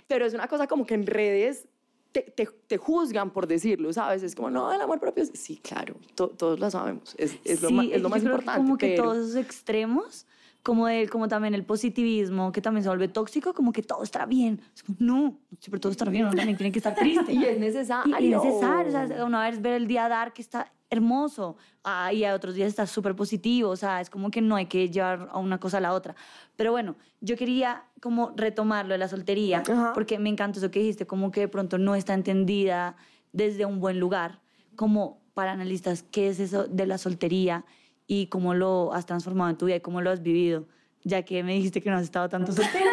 [0.06, 1.68] Pero es una cosa como que en redes
[2.14, 4.22] te, te- te juzgan por decirlo, ¿sabes?
[4.22, 5.32] Es como, no, el amor propio es...
[5.34, 8.32] Sí, claro, to- todos lo sabemos, es, es lo, Sí, ma- es lo más creo
[8.36, 8.64] que importante.
[8.64, 10.26] como que pero- todos esos extremos,
[10.62, 14.26] como, el, como también el positivismo, que también se vuelve tóxico, como que todo estará
[14.26, 14.60] bien.
[14.74, 17.32] Es como, no, siempre todo estará bien, uno tiene que estar triste.
[17.32, 18.18] Y es Y, necesario.
[18.20, 22.12] y es necesario, o sea, una vez ver el día dar que está hermoso ah,
[22.12, 24.88] y a otros días está súper positivo, o sea, es como que no hay que
[24.88, 26.14] llevar a una cosa a la otra.
[26.56, 29.92] Pero bueno, yo quería como retomarlo de la soltería, Ajá.
[29.94, 32.96] porque me encantó eso que dijiste, como que de pronto no está entendida
[33.32, 34.40] desde un buen lugar,
[34.76, 37.64] como para analistas, ¿qué es eso de la soltería
[38.06, 40.66] y cómo lo has transformado en tu vida y cómo lo has vivido?
[41.02, 42.90] Ya que me dijiste que no has estado tanto soltera.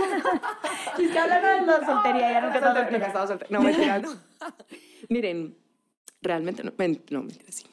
[0.97, 3.49] y que de la soltería, ya nunca estás Nunca soltera.
[3.49, 4.09] No, mentira, no.
[5.09, 5.55] Miren,
[6.21, 7.65] realmente no, no mentira, sí.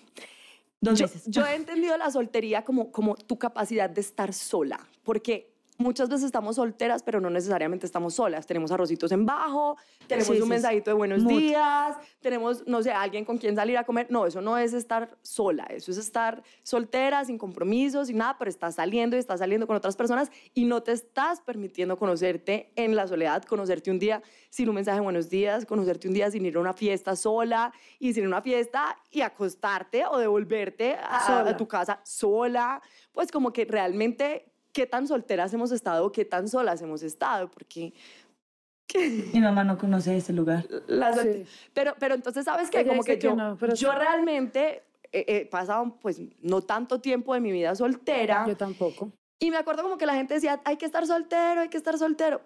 [0.81, 1.25] Dos yo, veces.
[1.27, 6.27] yo he entendido la soltería como, como tu capacidad de estar sola, porque muchas veces
[6.27, 8.47] estamos solteras, pero no necesariamente estamos solas.
[8.47, 11.39] Tenemos arrocitos en bajo, tenemos Sí, un sí, mensajito de buenos Mood.
[11.39, 14.09] días, tenemos, no sé, alguien con quien salir a comer.
[14.11, 18.49] No, eso no es estar sola, eso es estar soltera, sin compromisos, sin nada, pero
[18.51, 22.97] estás saliendo y estás saliendo con otras personas y no te estás permitiendo conocerte en
[22.97, 26.45] la soledad, conocerte un día sin un mensaje de buenos días, conocerte un día sin
[26.45, 30.97] ir a una fiesta sola y sin ir a una fiesta y acostarte o devolverte
[30.97, 32.83] a, a tu casa sola.
[33.13, 37.93] Pues como que realmente qué tan solteras hemos estado, qué tan solas hemos estado, porque
[39.35, 40.67] Mi mamá no conoce ese lugar.
[40.87, 41.45] la Sí.
[41.75, 42.81] pero, pero entonces, ¿sabes qué?
[42.81, 43.99] Ella Como que que yo, no, pero yo sí.
[43.99, 48.47] realmente he, he pasado, pues, no tanto tiempo de mi vida soltera.
[48.47, 49.13] Yo tampoco.
[49.41, 51.97] Y me acuerdo como que la gente decía, hay que estar soltero, hay que estar
[51.99, 52.41] soltero.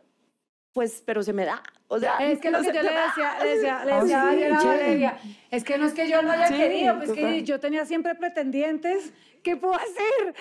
[0.72, 1.62] Pues, pero se me da.
[1.88, 4.22] O sea, Es que lo no que sé, yo le decía, le decía, le decía
[4.22, 4.56] sí, ayer a.
[4.64, 5.18] Valeria,
[5.50, 7.24] es que no es que yo no haya Sí, querido, pues total.
[7.24, 10.34] que yo tenía siempre pretendientes, ¿qué puedo hacer?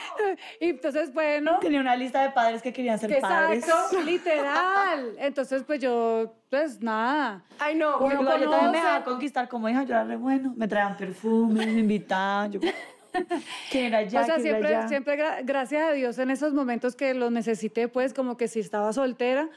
[0.62, 3.66] Y entonces, bueno, Tenía una lista de padres que querían ser que padres.
[3.66, 5.16] exacto, literal.
[5.18, 7.44] Entonces, pues yo, pues nada.
[7.60, 7.98] Ay, no.
[7.98, 8.78] Uno Igual yo también me conoce.
[8.78, 10.54] dejaba conquistar como hija, yo era re bueno.
[10.56, 12.54] Me traían perfumes, me invitaban.
[12.54, 12.62] Yo,
[13.70, 14.22] ¿Quién era ya?
[14.22, 14.88] o sea, ¿Quién era siempre, ya?
[14.88, 18.62] siempre gra- gracias a Dios en esos momentos que los necesité, pues como que si
[18.62, 19.50] estaba soltera,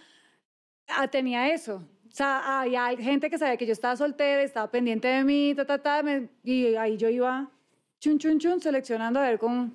[0.89, 1.77] ah, tenía eso.
[2.09, 5.65] O sea, había gente que sabía que yo estaba soltera, estaba pendiente de mí, ta,
[5.67, 7.51] ta, ta, me- y ahí yo iba
[8.01, 9.73] chun, chun, chun, seleccionando a ver con,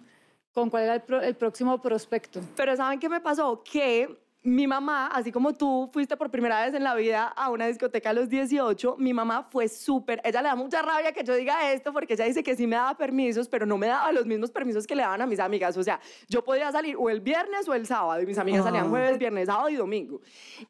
[0.54, 2.40] con cuál era el, pro- el próximo prospecto.
[2.56, 3.62] Pero ¿saben qué me pasó?
[3.64, 4.08] Que
[4.42, 8.12] mi mamá, así como tú fuiste por primera vez en la vida a una discoteca
[8.12, 11.72] a los 18, mi mamá fue súper, ella le da mucha rabia que yo diga
[11.74, 14.50] esto porque ella dice que sí me daba permisos, pero no me daba los mismos
[14.50, 15.76] permisos que le daban a mis amigas.
[15.76, 16.00] O sea,
[16.30, 18.90] yo podía salir o el viernes o el sábado y mis amigas salían Ah.
[18.90, 20.22] jueves, viernes, sábado y domingo.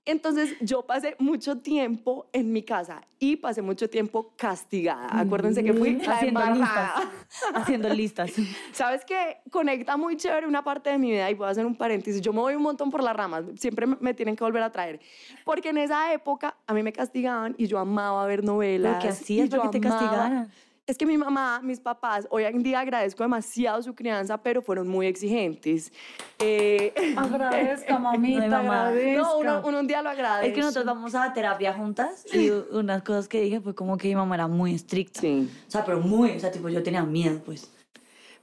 [0.04, 5.08] Entonces yo pasé mucho tiempo en mi casa y pasé mucho tiempo castigada.
[5.20, 7.02] Acuérdense que fui haciendo embarrada.
[7.02, 7.52] listas.
[7.54, 8.32] Haciendo listas.
[8.72, 9.38] ¿Sabes qué?
[9.52, 12.20] Conecta muy chévere una parte de mi vida y voy a hacer un paréntesis.
[12.22, 15.00] Yo me voy un montón por las ramas, siempre me- tienen que volver a traer.
[15.46, 18.94] Porque en esa época a mí me castigaban y yo amaba ver novelas.
[18.98, 20.52] ¿Pero qué hacías para yo que te castigaran?
[20.88, 24.88] Es que mi mamá, mis papás, hoy en día agradezco demasiado su crianza, pero fueron
[24.88, 25.94] muy exigentes.
[26.40, 28.88] Eh, Agradezca, mamita, mamá.
[28.88, 29.22] agradezca.
[29.22, 30.48] no, uno, uno un día lo agradece.
[30.50, 34.08] Es que nosotros vamos a terapia juntas y unas cosas que dije fue como que
[34.08, 35.22] mi mamá era muy estricta.
[35.22, 35.48] Sí.
[35.68, 37.72] O sea, pero muy, o sea, tipo yo tenía miedo, pues.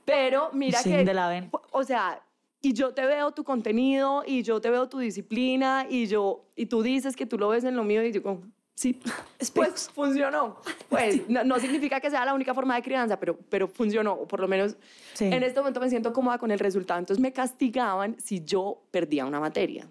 [0.05, 1.51] Pero mira Sí, que, de la ven.
[1.73, 2.21] o sea,
[2.63, 6.67] y yo te veo tu contenido y yo te veo tu disciplina y yo y
[6.67, 8.43] tú dices que tú lo ves en lo mío y yo como,
[8.75, 9.01] sí,
[9.55, 10.57] pues funcionó.
[10.89, 14.27] Pues no, no significa que sea la única forma de crianza, pero, pero funcionó, o
[14.29, 14.77] por lo menos
[15.15, 15.25] Sí.
[15.27, 16.99] en este momento me siento cómoda con el resultado.
[17.01, 19.89] Entonces me castigaban si yo perdía una materia.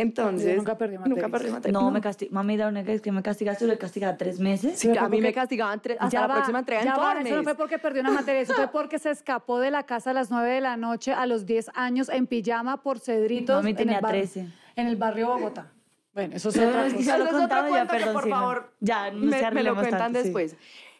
[0.00, 1.30] Entonces, Yo nunca perdí Nunca materias.
[1.32, 1.78] perdí materia.
[1.78, 2.34] No, me castigaste.
[2.34, 4.78] Mami, la única vez que me castigaste, lo castigaste tres meses.
[4.78, 7.20] Sí, a mí me castigaban tres- hasta Ya la va, próxima entrega ya en va.
[7.20, 10.10] Eso no fue porque perdió una materia, eso fue porque se escapó de la casa
[10.10, 13.56] a las 9 de la noche a los 10 años en pijama por Cedritos.
[13.56, 14.46] Mami en tenía el barrio- 13.
[14.76, 15.72] En el barrio Bogotá.
[16.14, 16.96] Bueno, eso es otra cosa.
[16.96, 18.36] ya lo Ese es que, perdón, por sí, no.
[18.36, 20.24] favor, Ya, no me, me lo cuentan tanto, sí.
[20.24, 20.56] después.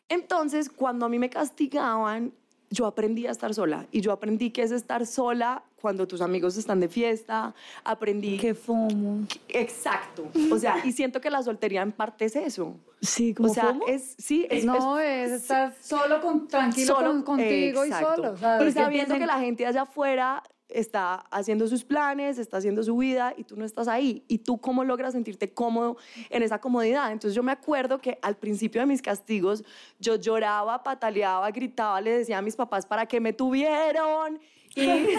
[0.09, 2.33] Entonces, cuando a mí me castigaban,
[2.71, 3.87] yo aprendí a estar sola.
[3.91, 7.55] Y yo aprendí que es estar sola cuando tus amigos están de fiesta.
[7.85, 8.39] Aprendí...
[8.39, 9.27] Qué fomo.
[9.49, 10.29] Exacto.
[10.53, 12.77] O sea, y siento que la soltería en parte es eso.
[13.01, 13.87] Sí, O como sea, fomo.
[13.87, 14.15] es...
[14.19, 14.65] Sí, es...
[14.65, 18.13] no, es estar solo, con, tranquilo solo- con- contigo exacto.
[18.13, 18.33] y solo.
[18.33, 22.39] o sea, y que sabiendo piensen- que la gente allá afuera está haciendo sus planes,
[22.39, 24.25] está haciendo su vida y tú no estás ahí.
[24.29, 25.97] ¿Y tú cómo logras sentirte cómodo
[26.29, 27.11] en esa comodidad?
[27.11, 29.65] Entonces yo me acuerdo que al principio de mis castigos
[29.99, 34.39] yo lloraba, pataleaba, gritaba, le decía a mis papás para que me tuvieron.
[34.75, 34.83] Y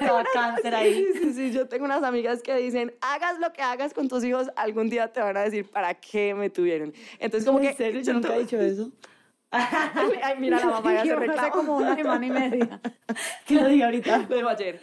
[0.00, 1.06] Estaba cáncer ahí.
[1.12, 4.24] Sí, sí, sí, yo tengo unas amigas que dicen, hagas lo que hagas con tus
[4.24, 6.92] hijos, algún día te van a decir, ¿para qué me tuvieron?
[7.18, 7.68] Entonces como que...
[7.68, 8.00] ¿En serio?
[8.00, 8.90] Yo nunca he dicho eso.
[9.50, 11.50] Ay, mira, la mamá ya se reclama.
[11.50, 12.80] como una semana y media.
[13.46, 14.26] Que lo diga ahorita.
[14.28, 14.80] Lo dijo ayer.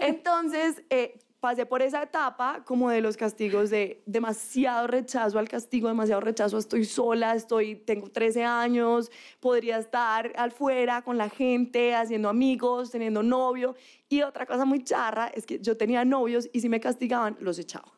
[0.00, 5.88] Entonces, eh, pasé por esa etapa como de los castigos de demasiado rechazo al castigo,
[5.88, 11.94] demasiado rechazo, a estoy sola, estoy, tengo 13 años, podría estar afuera con la gente,
[11.94, 13.74] haciendo amigos, teniendo novio.
[14.08, 17.58] Y otra cosa muy charra es que yo tenía novios y si me castigaban, los
[17.58, 17.92] echaba.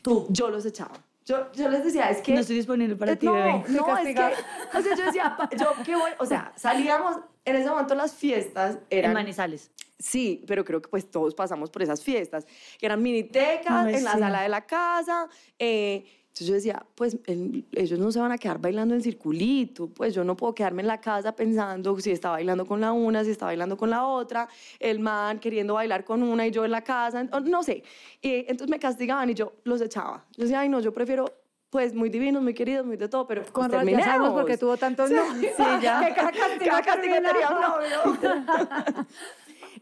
[0.00, 0.26] Tú.
[0.30, 0.94] Yo los echaba.
[1.26, 2.32] Yo, yo les decía, es que...
[2.32, 3.64] No estoy disponible para Eh, ti, no, bebé.
[3.68, 7.68] No, es que, o sea, yo decía, yo qué voy, o sea, salíamos, en ese
[7.68, 9.12] momento las fiestas En eran...
[9.12, 9.70] Manizales.
[10.02, 12.44] Sí, pero creo que pues todos pasamos por esas fiestas,
[12.78, 14.18] que eran minitecas en la sí.
[14.18, 15.28] sala de la casa.
[15.58, 19.88] eh, entonces yo decía, pues el- ellos no se van a quedar bailando en circulito,
[19.88, 23.22] pues yo no puedo quedarme en la casa pensando si está bailando con la una,
[23.22, 24.48] si está bailando con la otra,
[24.80, 27.82] el man queriendo bailar con una y yo en la casa, no sé.
[28.22, 30.24] Y entonces me castigaban y yo los echaba.
[30.34, 31.26] Yo decía, ay no, yo prefiero,
[31.68, 34.56] pues muy divinos, muy queridos, muy de todo, pero Con pues, ya sabemos por qué
[34.56, 34.58] terminemos.
[34.58, 35.52] tuvo tantos novios.
[35.54, 36.00] Sí, ya.
[36.06, 39.06] Que cada castigo Cada castigo tenía un novio.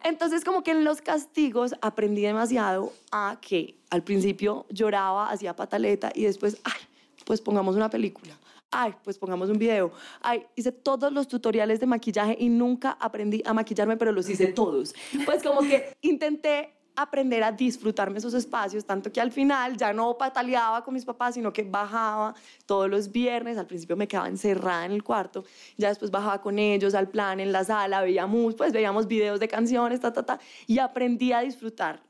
[0.03, 6.11] Entonces, como que en los castigos aprendí demasiado a que al principio lloraba, hacía pataleta
[6.15, 6.81] y después, ay,
[7.25, 8.37] pues pongamos una película.
[8.73, 9.91] Ay, pues pongamos un video.
[10.21, 14.47] Ay, hice todos los tutoriales de maquillaje y nunca aprendí a maquillarme, pero los hice
[14.49, 14.95] todos.
[15.27, 20.17] Pues como que intenté aprender a disfrutarme esos espacios, tanto que al final ya no
[20.17, 22.35] pataleaba con mis papás, sino que bajaba
[22.67, 25.45] todos los viernes, al principio me quedaba encerrada en el cuarto,
[25.77, 29.49] ya después bajaba con ellos al plan en la sala, veíamos, pues veíamos videos de
[29.49, 32.03] canciones, ta, y aprendí a disfrutar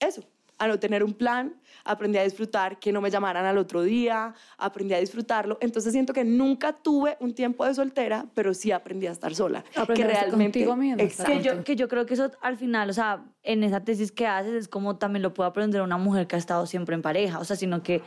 [0.00, 0.22] eso,
[0.58, 4.34] a no tener un plan, aprendí a disfrutar que no me llamaran al otro día,
[4.56, 9.06] aprendí a disfrutarlo, entonces siento que nunca tuve un tiempo de soltera, pero sí aprendí
[9.06, 11.32] a estar sola, que realmente contigo misma, Exacto.
[11.32, 14.26] Que yo, que yo creo que eso al final, o sea, en esa tesis que
[14.26, 17.38] haces es como también lo puede aprender una mujer que ha estado siempre en pareja,
[17.38, 18.02] o sea, sino que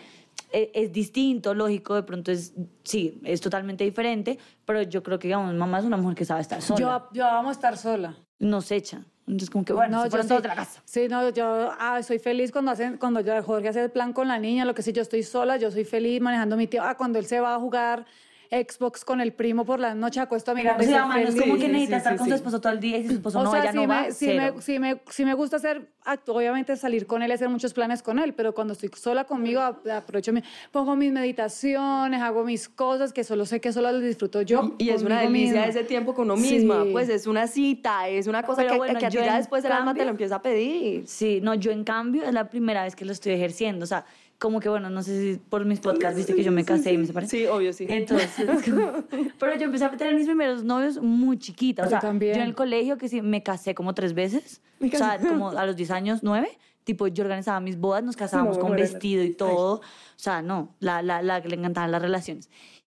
[0.52, 5.30] e- es, distinto, lógico, de pronto es, sí, es totalmente diferente, pero yo creo que,
[5.30, 8.18] digamos, mamá es una mujer que sabe estar sola, Yo, yo vamos a estar sola.
[8.42, 9.04] Nos echa.
[9.28, 10.82] Entonces, como que, bueno, No, se yo sí, de la casa.
[10.84, 14.28] Sí, no, yo ah, soy feliz cuando hacen, cuando yo, Jorge hace el plan con
[14.28, 16.90] la niña, lo que sí, yo estoy sola, yo soy feliz manejando mi tiempo.
[16.90, 18.06] Ah, cuando él se va a jugar
[18.52, 20.78] Xbox con el primo por la noche, acuesto a mirar.
[20.78, 22.32] O sea, es como que sí, necesita sí, estar sí, con sí.
[22.32, 23.88] su esposo todo el día y si su esposo O no sea, vaya, sí, no
[23.88, 24.54] va, me, sí, cero.
[24.56, 25.88] me, sí, me, sí me gusta hacer,
[26.28, 29.62] obviamente salir con él y hacer muchos planes con él, pero cuando estoy sola conmigo,
[29.62, 34.02] ap- aprovecho, mi, pongo mis meditaciones, hago mis cosas que solo sé que solo las
[34.02, 34.76] disfruto yo.
[34.78, 35.66] Y es una delicia misma.
[35.68, 36.56] ese tiempo con uno Sí.
[36.56, 36.86] misma.
[36.92, 39.64] Pues es una cita, es una cosa Pero que, bueno, que a ti ya después
[39.64, 41.08] el alma te cambio- lo empieza a pedir.
[41.08, 43.84] Sí, no, yo en cambio es la primera vez que lo estoy ejerciendo.
[43.84, 44.04] O sea,
[44.42, 46.98] como que bueno, no sé si por mis podcasts viste que yo me casé y
[46.98, 47.28] me separé.
[47.28, 47.86] Sí, obvio, sí.
[47.88, 48.30] Entonces,
[48.68, 48.92] como-
[49.40, 51.84] pero yo empecé a tener mis primeros novios muy chiquita.
[51.84, 52.34] O Yo sea, también.
[52.36, 54.62] yo en el colegio que sí me casé como tres veces.
[54.80, 56.58] Me O sea, como a los 10 años, nueve.
[56.84, 59.76] Tipo, yo organizaba mis bodas, nos casábamos No, con bueno, vestido y todo.
[59.76, 59.82] O
[60.16, 62.50] sea, no, la, la, la que le encantaban las relaciones.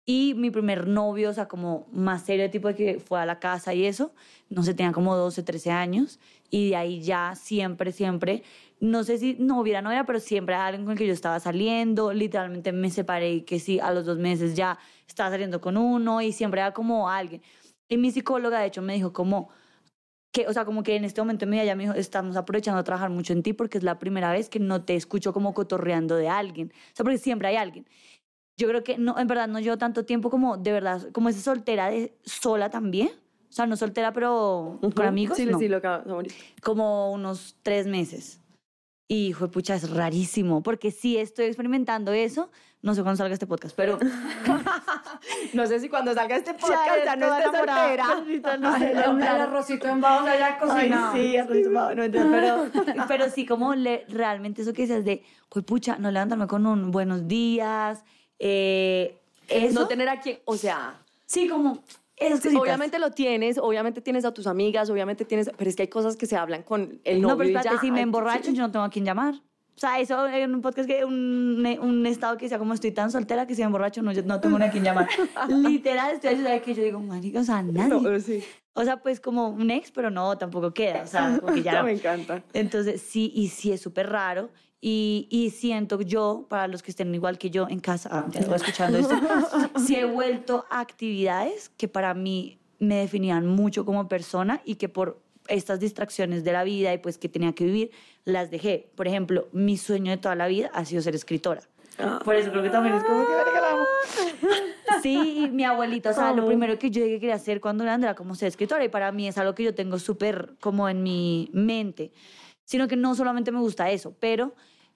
[0.06, 3.40] Y mi primer novio, o sea, como más serio, tipo de que fue a la
[3.40, 4.14] casa y eso,
[4.50, 6.20] no sé, tenía como 12, 13 años.
[6.50, 8.44] Y de ahí ya siempre, siempre,
[8.80, 11.40] no sé si no hubiera novia, pero siempre era alguien con el que yo estaba
[11.40, 12.14] saliendo.
[12.14, 16.22] Literalmente me separé y que sí, a los dos meses ya estaba saliendo con uno
[16.22, 17.42] y siempre era como alguien.
[17.90, 19.50] Y mi psicóloga, de hecho, me dijo como
[20.32, 22.36] que, o sea, como que en este momento en mi vida ya me dijo, estamos
[22.36, 25.34] aprovechando a trabajar mucho en ti porque es la primera vez que no te escucho
[25.34, 26.72] como cotorreando de alguien.
[26.72, 27.88] O sea, porque siempre hay alguien.
[28.58, 31.42] Yo creo que no, en verdad no llevo tanto tiempo como de verdad, como esa
[31.42, 33.10] soltera de sola también.
[33.50, 35.38] O sea, no soltera, pero con amigos.
[35.38, 35.58] Sí, no.
[35.58, 36.34] sí, lo morir.
[36.62, 38.42] Como unos tres meses.
[39.08, 42.50] Y, de pucha, es rarísimo, porque sí estoy experimentando eso.
[42.82, 43.98] No sé cuándo salga este podcast, pero
[45.54, 48.58] No sé si cuando salga este podcast ya, no esté soltera.
[48.60, 51.14] No sé, El, arrocito en bajo ya cocinado.
[51.14, 55.06] Ay, sí, arroz tomado, no, entonces, pero, pero sí, como le, realmente eso que dices
[55.06, 58.04] de, "Jue pucha, no levantarme con un buenos días,
[58.40, 59.80] eh, eso.
[59.80, 61.84] No tener a quien, o sea, Sí, como
[62.60, 66.16] obviamente lo tienes, obviamente tienes a tus amigas, obviamente tienes, pero es que hay cosas
[66.16, 67.82] que se hablan con el novio No, pero y espérate, ya.
[67.82, 68.56] si me emborracho, sí.
[68.56, 69.36] yo no tengo a quién llamar.
[69.36, 73.12] O sea, eso en un podcast, que un, un estado que decía como estoy tan
[73.12, 75.08] soltera que si me emborracho no, yo no tengo a quién llamar.
[75.50, 77.88] Literal, estoy ayudando que yo digo, marica, o sea, nadie.
[77.88, 78.44] No, pero sí.
[78.74, 81.04] O sea, pues como un ex, pero no, tampoco queda.
[81.04, 81.84] O sea, como que ya no.
[81.84, 82.44] me encanta.
[82.54, 84.50] Entonces, sí, y sí es súper raro.
[84.80, 88.42] Y, y siento yo, para los que estén igual que yo en casa, ah, ya
[88.42, 89.16] escuchando esto,
[89.86, 94.88] sí he vuelto a actividades que para mí me definían mucho como persona y que
[94.88, 97.92] por estas distracciones de la vida y pues que tenía que vivir,
[98.26, 98.90] las dejé.
[98.96, 101.62] Por ejemplo, mi sueño de toda la vida ha sido ser escritora.
[102.24, 103.84] Por eso creo que también es como que verga, la amo.
[105.02, 107.84] Sí, y mi abuelita, o sea, lo primero que yo dije que quería hacer cuando
[107.84, 110.54] era grande era como ser escritora y para mí es algo que yo tengo súper
[110.60, 112.14] como en mi mente,
[112.68, 114.54] sino que no solamente me gusta eso, pero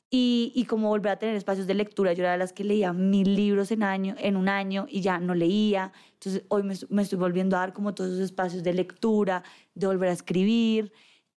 [0.10, 2.92] y, y como volver a tener espacios de lectura, yo era de las que leía
[2.92, 7.02] mil libros en, año, en un año y ya no leía, entonces hoy me, me
[7.02, 9.42] estoy volviendo a dar como todos esos espacios de lectura,
[9.74, 10.92] de volver a escribir,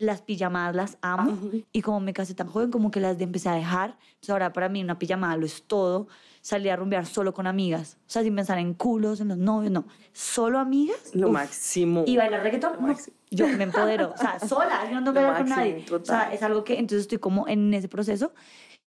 [0.03, 1.37] las pijamadas las amo
[1.71, 4.53] y como me casé tan joven como que las de empecé a dejar, entonces ahora
[4.53, 6.07] para mí una pijamada lo es todo,
[6.41, 9.71] salir a rumbear solo con amigas, o sea, sin pensar en culos, en los novios,
[9.71, 11.15] no, solo amigas.
[11.15, 11.33] Lo uf.
[11.33, 12.03] máximo.
[12.05, 12.95] Y bailar reggaetón, no,
[13.31, 15.75] yo me empodero, o sea, sola, yo no tengo que hablar con nadie.
[15.75, 16.33] O sea, total.
[16.33, 18.33] es algo que entonces estoy como en ese proceso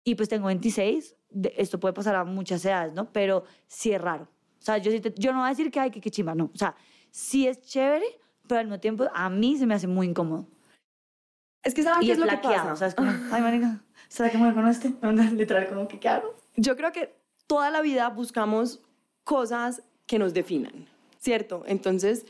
[0.04, 3.12] y pues tengo 26, de- esto puede pasar a muchas edades, ¿no?
[3.12, 4.24] Pero sí es raro.
[4.60, 6.34] O sea, yo, sí te- yo no voy a decir que hay que, que chimba,
[6.34, 6.46] no.
[6.54, 6.76] O sea,
[7.12, 8.06] sí es chévere,
[8.48, 10.48] pero al mismo tiempo a mí se me hace muy incómodo.
[11.66, 12.72] Es que ¿saben qué es lo que pasa?
[12.72, 14.94] o sea, es como, ay, marica, ¿será que me con este?
[15.34, 16.36] Literal, como que, ¿qué hago?
[16.56, 17.14] Yo creo que
[17.48, 18.82] toda la vida buscamos
[19.24, 21.64] cosas que nos definan, ¿cierto?
[21.66, 22.26] Entonces,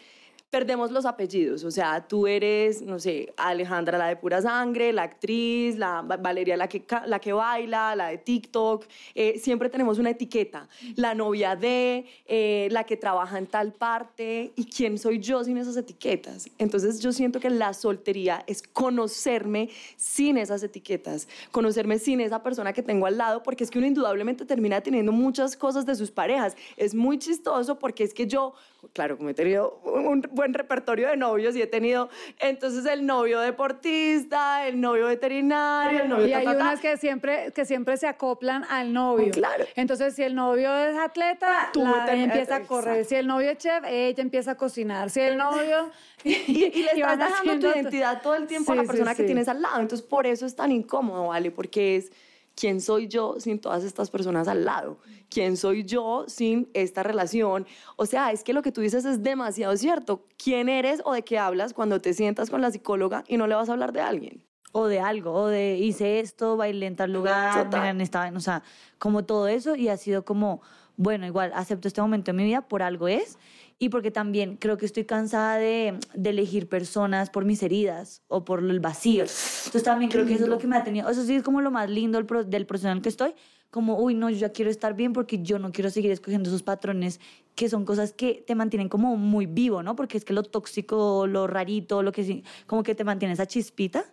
[0.55, 5.03] perdemos los apellidos, o sea, tú eres, no sé, Alejandra la de pura sangre, la
[5.03, 9.99] actriz, la Va- Valeria la que, la que baila, la de TikTok, eh, siempre tenemos
[9.99, 15.19] una etiqueta, la novia de, eh, la que trabaja en tal parte, y quién soy
[15.19, 16.49] yo sin esas etiquetas.
[16.57, 22.71] Entonces yo siento que la soltería es conocerme sin esas etiquetas, conocerme sin esa persona
[22.71, 26.11] que tengo al lado, porque es que uno indudablemente termina teniendo muchas cosas de sus
[26.11, 26.55] parejas.
[26.77, 28.53] Es muy chistoso porque es que yo,
[28.93, 33.39] claro, como he tenido un buen repertorio de novios y he tenido entonces el novio
[33.39, 36.63] deportista, el novio veterinario, el novio Y ta, hay ta, ta.
[36.63, 39.31] unas que siempre, que siempre se acoplan al novio.
[39.31, 39.65] Claro.
[39.75, 42.67] Entonces, si el novio es atleta, Tú la, empieza a exacto.
[42.67, 43.05] correr.
[43.05, 45.09] Si el novio es chef, ella empieza a cocinar.
[45.09, 45.89] Si el novio...
[46.23, 48.87] Y, y le estás van dejando tu identidad todo el tiempo a Sí, la sí,
[48.87, 49.79] persona que tienes al lado.
[49.79, 51.51] Entonces, por eso es tan incómodo, ¿vale?
[51.51, 52.11] Porque es
[52.55, 54.97] quién soy yo sin todas estas personas al lado.
[55.29, 57.65] ¿Quién soy yo sin esta relación?
[57.95, 60.25] O sea, es que lo que tú dices es demasiado cierto.
[60.37, 63.55] ¿Quién eres o de qué hablas cuando te sientas con la psicóloga y no le
[63.55, 64.43] vas a hablar de alguien?
[64.77, 68.61] o de algo, o de hice esto, bailé en tal lugar, en esta, o sea,
[68.99, 70.61] como todo eso y ha sido como,
[70.97, 73.37] bueno, igual acepto este momento en mi vida, por algo es,
[73.77, 78.45] y porque también creo que estoy cansada de, de elegir personas por mis heridas o
[78.45, 79.23] por el vacío.
[79.23, 81.61] Entonces también creo que eso es lo que me ha tenido, eso sí es como
[81.61, 83.33] lo más lindo del, del el que estoy,
[83.75, 86.63] como, uy, no, yo ya quiero estar bien porque yo no quiero seguir escogiendo esos
[86.63, 87.19] patrones
[87.55, 89.97] que son cosas que te mantienen como muy vivo, ¿no?
[89.97, 93.47] Porque es que lo tóxico, lo rarito, lo que sí, como que te mantiene esa
[93.47, 94.05] chispita,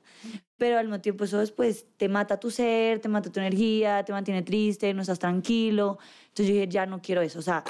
[0.57, 4.13] pero al mismo tiempo eso después te mata tu ser, te mata tu energía, te
[4.13, 5.99] mantiene triste, no estás tranquilo.
[6.31, 7.63] Entonces yo dije, ya no quiero eso, o sea,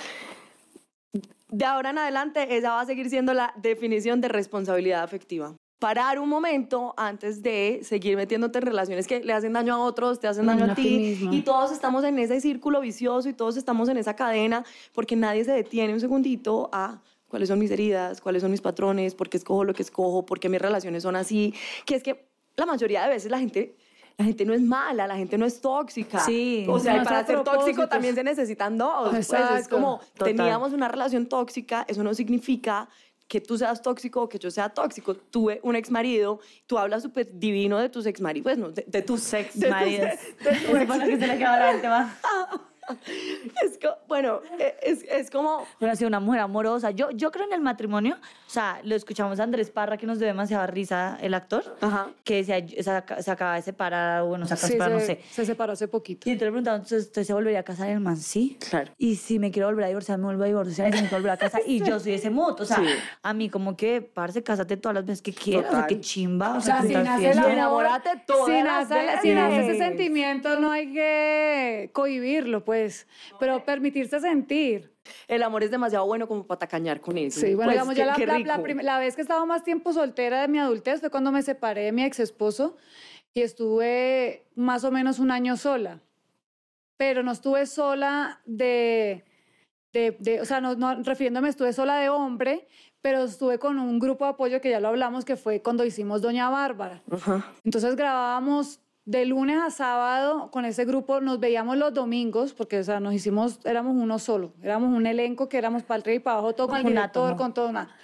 [1.52, 5.54] de ahora en adelante esa va a seguir siendo la definición de responsabilidad afectiva.
[5.78, 10.18] Parar un momento antes de seguir metiéndote en relaciones que le hacen daño a otros,
[10.18, 11.18] te hacen daño a ti.
[11.30, 15.44] Y todos estamos en ese círculo vicioso y todos estamos en esa cadena porque nadie
[15.44, 19.36] se detiene un segundito a cuáles son mis heridas, cuáles son mis patrones, por qué
[19.36, 21.52] escojo lo que escojo, por qué mis relaciones son así.
[21.84, 23.76] Que es que la mayoría de veces la gente
[24.16, 26.20] la gente no es mala, la gente no es tóxica.
[26.20, 26.66] Sí.
[26.68, 29.10] O sea, para ser tóxico también se necesitan dos.
[29.10, 32.88] Pues es como, teníamos una relación tóxica, eso no significa
[33.32, 35.14] que tú seas tóxico o que yo sea tóxico.
[35.14, 39.02] Tuve un ex marido, tú hablas súper divino de tus ex maridos, pues no, de,
[39.02, 40.10] tus ex maridos.
[40.44, 41.04] De, de, tu ex.
[41.04, 42.14] que se le queda el tema.
[43.62, 45.66] es bueno, e, es, es como...
[45.80, 46.90] Bueno, ha sido una mujer amorosa.
[46.90, 48.18] Yo, yo creo en el matrimonio.
[48.52, 52.10] O sea, lo escuchamos a Andrés Parra, que nos dio demasiada risa el actor, Ajá.
[52.22, 55.20] que se, se, acaba de separar, bueno, se acaba de no sé.
[55.30, 56.28] Se separó hace poquito.
[56.28, 57.88] Y te le preguntaba, ¿usted se volvería a casar?
[57.88, 58.58] el man, sí.
[58.68, 58.92] Claro.
[58.98, 61.30] Y si me quiero volver a divorciar, me vuelvo a divorciar, y me quiero volver
[61.30, 61.62] a casar.
[61.66, 62.60] Y yo soy ese mood.
[62.60, 62.82] O sea,
[63.22, 65.72] a mí como que, parce, cásate todas las veces que quieras.
[65.72, 66.58] O sea, qué chimba.
[66.58, 68.44] O sea, si nace el enamórate todo.
[68.44, 73.06] Si nace, si nace ese sentimiento, no hay que cohibirlo, pues.
[73.40, 74.91] Pero permitirse sentir.
[75.28, 77.40] El amor es demasiado bueno como para tacañar con eso.
[77.40, 80.58] Sí, bueno, pues, digamos, yo la, la, vez que estaba más tiempo soltera de mi
[80.58, 82.76] adultez fue cuando me separé de mi ex esposo
[83.34, 86.00] y estuve más o menos un año sola.
[86.96, 89.24] Pero no estuve sola de,
[89.92, 92.68] de, o sea, no, no, refiriéndome, estuve sola de hombre,
[93.00, 96.22] pero estuve con un grupo de apoyo que ya lo hablamos, que fue cuando hicimos
[96.22, 97.02] Doña Bárbara.
[97.64, 102.84] Entonces grabábamos de lunes a sábado con ese grupo nos veíamos los domingos, porque o
[102.84, 106.18] sea, nos hicimos, éramos uno solo, éramos un elenco que éramos para el rey y
[106.20, 107.72] para abajo, todo con el director, con todo.
[107.72, 107.94] Nada.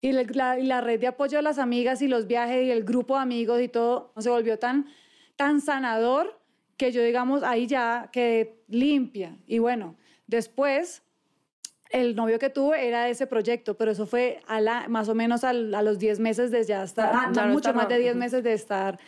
[0.00, 2.84] Y la, y la, red de apoyo de las amigas y los viajes y el
[2.84, 4.86] grupo de amigos y todo se volvió tan,
[5.36, 6.38] tan sanador
[6.76, 9.38] que yo, digamos, ahí ya quedé limpia.
[9.46, 11.02] Y bueno, después
[11.90, 15.14] el novio que tuve era de ese proyecto, pero eso fue a la, más o
[15.14, 18.52] menos a, los 10 meses de ya estar, ah, mucho más de 10 meses de
[18.52, 18.98] estar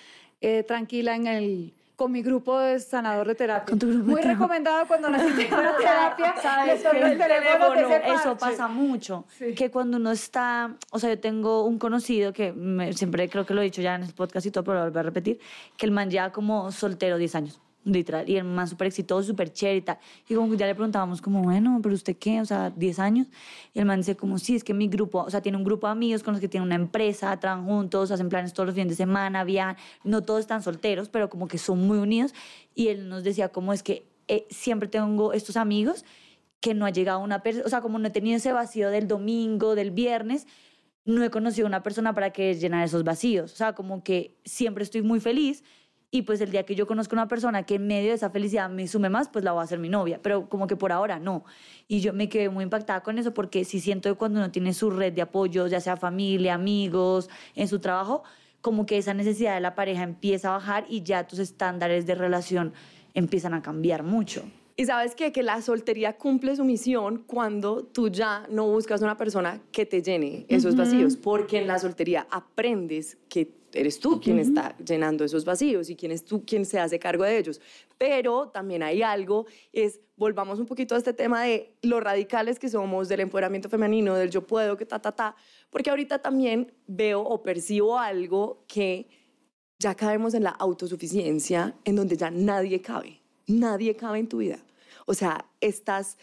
[0.41, 3.75] eh, tranquila en el con mi grupo de sanador de terapia.
[3.87, 6.35] Muy recomendado cuando necesitas terapia.
[6.43, 9.25] ¿Sabes que Eso pasa mucho.
[9.57, 12.53] Que cuando uno está, o sea, yo tengo un conocido que
[12.95, 15.01] siempre creo que lo he dicho ya en el podcast y todo, pero lo voy
[15.01, 15.41] a repetir,
[15.79, 19.53] que el man ya como soltero 10 años literal, y el man súper exitoso, súper
[19.53, 19.99] chévere y tal.
[20.29, 23.29] Y como que ya le preguntábamos como, bueno, pero usted qué, o sea, 10 años.
[23.73, 25.87] Y el man dice como, sí, es que mi grupo, o sea, tiene un grupo
[25.87, 28.91] de amigos con los que tiene una empresa, trabajan juntos, hacen planes todos los fines
[28.91, 32.35] de semana, viajan, no todos están solteros, pero como que son muy unidos.
[32.75, 36.05] Y él nos decía como es que eh, siempre tengo estos amigos
[36.61, 39.07] que no ha llegado una persona, o sea, como no he tenido ese vacío del
[39.07, 40.47] domingo, del viernes,
[41.05, 43.53] no he conocido una persona para que llenar esos vacíos.
[43.53, 45.63] O sea, como que siempre estoy muy feliz
[46.17, 48.31] y pues el día que yo conozco a una persona que en medio de esa
[48.31, 50.91] felicidad me sume más, pues la voy a hacer mi novia, pero como que por
[50.91, 51.45] ahora no.
[51.89, 54.73] Y yo me quedé muy impactada con eso porque sí siento que cuando uno tiene
[54.73, 58.23] su red de apoyo, ya sea familia, amigos, en su trabajo,
[58.63, 62.15] como que esa necesidad de la pareja empieza a bajar y ya tus estándares de
[62.15, 62.73] relación
[63.13, 64.43] empiezan a cambiar mucho.
[64.79, 65.33] Y sabes qué?
[65.33, 70.03] que la soltería cumple su misión cuando tú ya no buscas una persona que te
[70.03, 75.47] llene esos vacíos, porque en la soltería aprendes que eres tú quien está llenando esos
[75.47, 77.59] vacíos y quién es tú quien se hace cargo de ellos.
[77.97, 82.69] Pero también hay algo, es, volvamos un poquito a este tema de lo radicales que
[82.69, 85.37] somos, del empoderamiento femenino, del yo puedo, que ta, ta, ta,
[85.71, 89.09] porque ahorita también veo o percibo algo que
[89.79, 94.66] ya caemos en la autosuficiencia, en donde ya nadie cabe, nadie cabe en tu vida.
[95.07, 96.19] O sea, estás,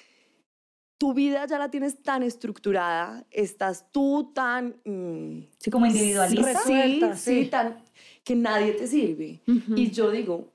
[0.98, 4.76] tu vida ya la tienes tan estructurada, estás tú tan...
[4.86, 6.62] Mm, sí, como individualista.
[6.64, 7.84] Sí, sí, tan,
[8.24, 9.42] que nadie te sirve.
[9.76, 10.54] Y yo digo,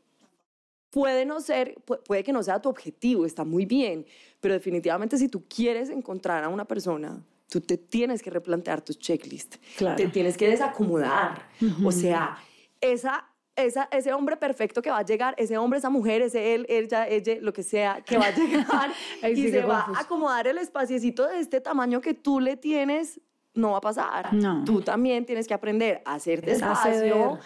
[0.91, 1.74] puede no ser,
[2.07, 4.07] puede que no sea tu objetivo, está muy bien,
[4.41, 8.99] pero definitivamente si tú quieres encontrar a una persona, tú te tienes que replantear tus
[8.99, 9.97] checklists, claro.
[9.97, 11.49] te tienes que desacomodar.
[11.85, 12.39] O sea,
[12.81, 13.28] esa
[13.59, 17.35] ese hombre perfecto que va a llegar, ese hombre, esa mujer, ese él, ella, ella,
[17.41, 18.93] lo que sea, que va a llegar
[19.35, 23.21] y se va a acomodar el espaciecito de este tamaño que tú le tienes,
[23.55, 24.33] no va a pasar.
[24.33, 24.65] No.
[24.65, 27.39] Tú también tienes que aprender a hacerte espacio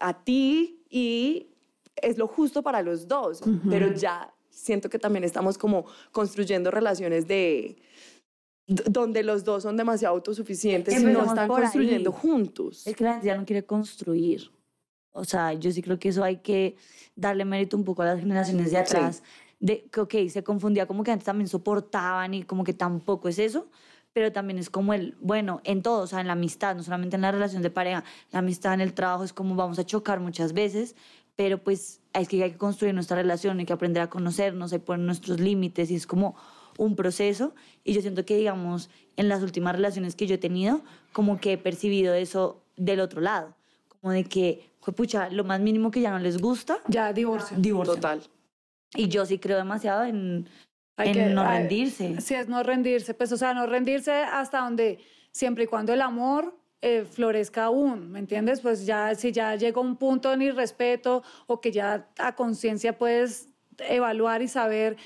[0.00, 1.48] a ti y
[1.96, 7.26] es lo justo para los dos, pero ya siento que también estamos como construyendo relaciones
[7.26, 7.76] de
[8.66, 12.86] donde los dos son demasiado autosuficientes y no están construyendo juntos.
[12.86, 14.50] Es que la gente ya no quiere construir.
[15.12, 16.76] O sea, yo sí creo que eso hay que
[17.16, 19.22] darle mérito un poco a las generaciones de atrás.
[19.58, 23.38] de que, ok, se confundía como que antes también soportaban y como que tampoco es
[23.38, 23.68] eso,
[24.12, 27.16] pero también es como el, bueno, en todo, o sea, en la amistad, no solamente
[27.16, 30.18] en la relación de pareja, la amistad en el trabajo es como vamos a chocar
[30.20, 30.96] muchas veces,
[31.36, 34.80] pero pues es que hay que construir nuestra relación, hay que aprender a conocernos, hay
[34.80, 36.36] que poner nuestros límites y es como
[36.78, 37.54] un proceso
[37.84, 40.80] y yo siento que, digamos, en las últimas relaciones que yo he tenido,
[41.12, 43.54] como que he percibido eso del otro lado,
[44.00, 47.56] como de que, pucha, lo más mínimo que ya no les gusta, Ya, divorcio.
[47.58, 47.94] divorcio.
[47.94, 48.22] Total.
[48.94, 50.48] Y yo sí creo demasiado en,
[50.96, 52.20] Hay en que- no hay- rendirse.
[52.20, 54.98] Sí, es no rendirse, pues, o sea, no rendirse hasta donde,
[55.32, 58.62] siempre y cuando el amor eh, florezca aún, ¿me entiendes?
[58.62, 63.50] Pues ya, si ya llega un punto de irrespeto o que ya a conciencia puedes
[63.86, 64.96] evaluar y saber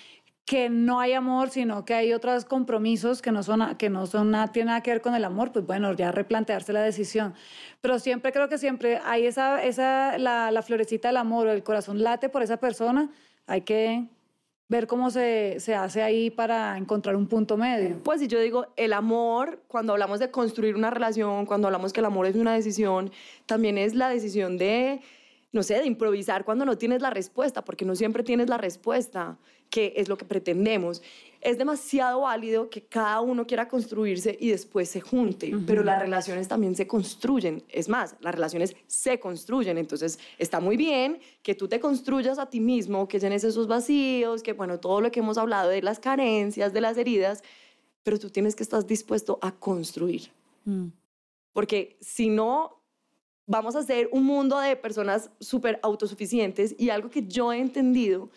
[0.45, 4.30] que no hay amor, sino que hay otros compromisos que no son, que no son
[4.30, 7.34] nada, tienen nada que ver con el amor, pues bueno, ya replantearse la decisión.
[7.80, 12.03] Pero siempre creo que siempre hay esa, esa la, la florecita del amor, el corazón
[12.03, 13.11] late por esa persona,
[13.47, 14.07] hay que
[14.68, 18.03] ver cómo se, se hace ahí para encontrar un punto medio.
[18.03, 22.01] Pues si yo digo, el amor, cuando hablamos de construir una relación, cuando hablamos que
[22.01, 23.11] el amor es una decisión,
[23.47, 25.01] también es la decisión de,
[25.53, 29.38] no sé, de improvisar cuando no tienes la respuesta, porque no siempre tienes la respuesta,
[29.75, 31.03] que es lo que pretendemos.
[31.41, 36.47] Es demasiado válido que cada uno quiera construirse y después se junte, pero las relaciones
[36.47, 37.61] también se construyen.
[37.68, 42.49] Es más, las relaciones se construyen, entonces está muy bien que tú te construyas a
[42.49, 45.99] ti mismo, que llenes esos vacíos, que bueno, todo lo que hemos hablado de las
[45.99, 47.43] carencias, de las heridas,
[48.05, 50.31] pero tú tienes que estar dispuesto a construir.
[50.66, 50.87] Mm.
[51.53, 52.81] Porque si no,
[53.45, 58.31] vamos a ser un mundo de personas súper autosuficientes y algo que yo he entendido,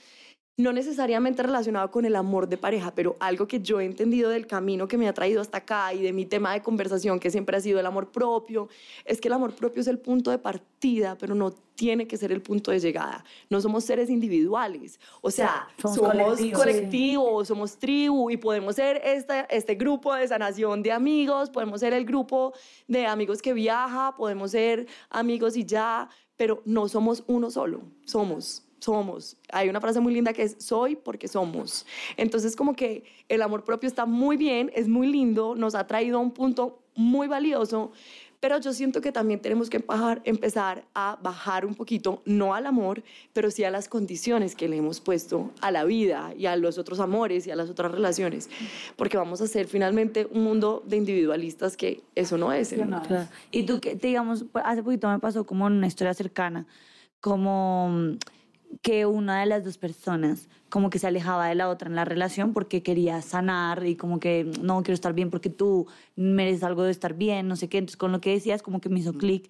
[0.57, 4.47] no necesariamente relacionado con el amor de pareja, pero algo que yo he entendido del
[4.47, 7.55] camino que me ha traído hasta acá y de mi tema de conversación, que siempre
[7.55, 8.67] ha sido el amor propio,
[9.05, 12.31] es que el amor propio es el punto de partida, pero no tiene que ser
[12.31, 13.23] el punto de llegada.
[13.51, 16.59] No somos seres individuales, o sea, Somos somos, colectivos.
[16.59, 21.93] colectivos, somos tribu y podemos ser este, este grupo de sanación de amigos, podemos ser
[21.93, 22.53] el grupo
[22.87, 28.66] de amigos que viaja, podemos ser amigos y ya, pero no somos uno solo, somos
[28.79, 29.37] somos.
[29.51, 31.85] Hay una frase muy linda que es soy porque somos.
[32.15, 36.17] Entonces como que el amor propio está muy bien, es muy lindo, nos ha traído
[36.17, 37.91] a un punto muy valioso,
[38.39, 42.67] pero yo siento que también tenemos que empajar- empezar a bajar un poquito, no al
[42.67, 43.01] amor,
[43.33, 46.77] pero sí a las condiciones que le hemos puesto a la vida y a los
[46.77, 48.47] otros amores y a las otras relaciones,
[48.95, 52.77] porque vamos a ser finalmente un mundo de individualistas que eso no es.
[52.77, 53.01] ¿no?
[53.01, 53.27] Claro.
[53.49, 56.67] Y tú, que digamos, hace poquito me pasó como una historia cercana,
[57.19, 58.17] como
[58.81, 62.05] que una de las dos personas como que se alejaba de la otra en la
[62.05, 66.83] relación porque quería sanar y como que no quiero estar bien porque tú mereces algo
[66.83, 67.77] de estar bien, no sé qué.
[67.79, 69.49] Entonces con lo que decías como que me hizo clic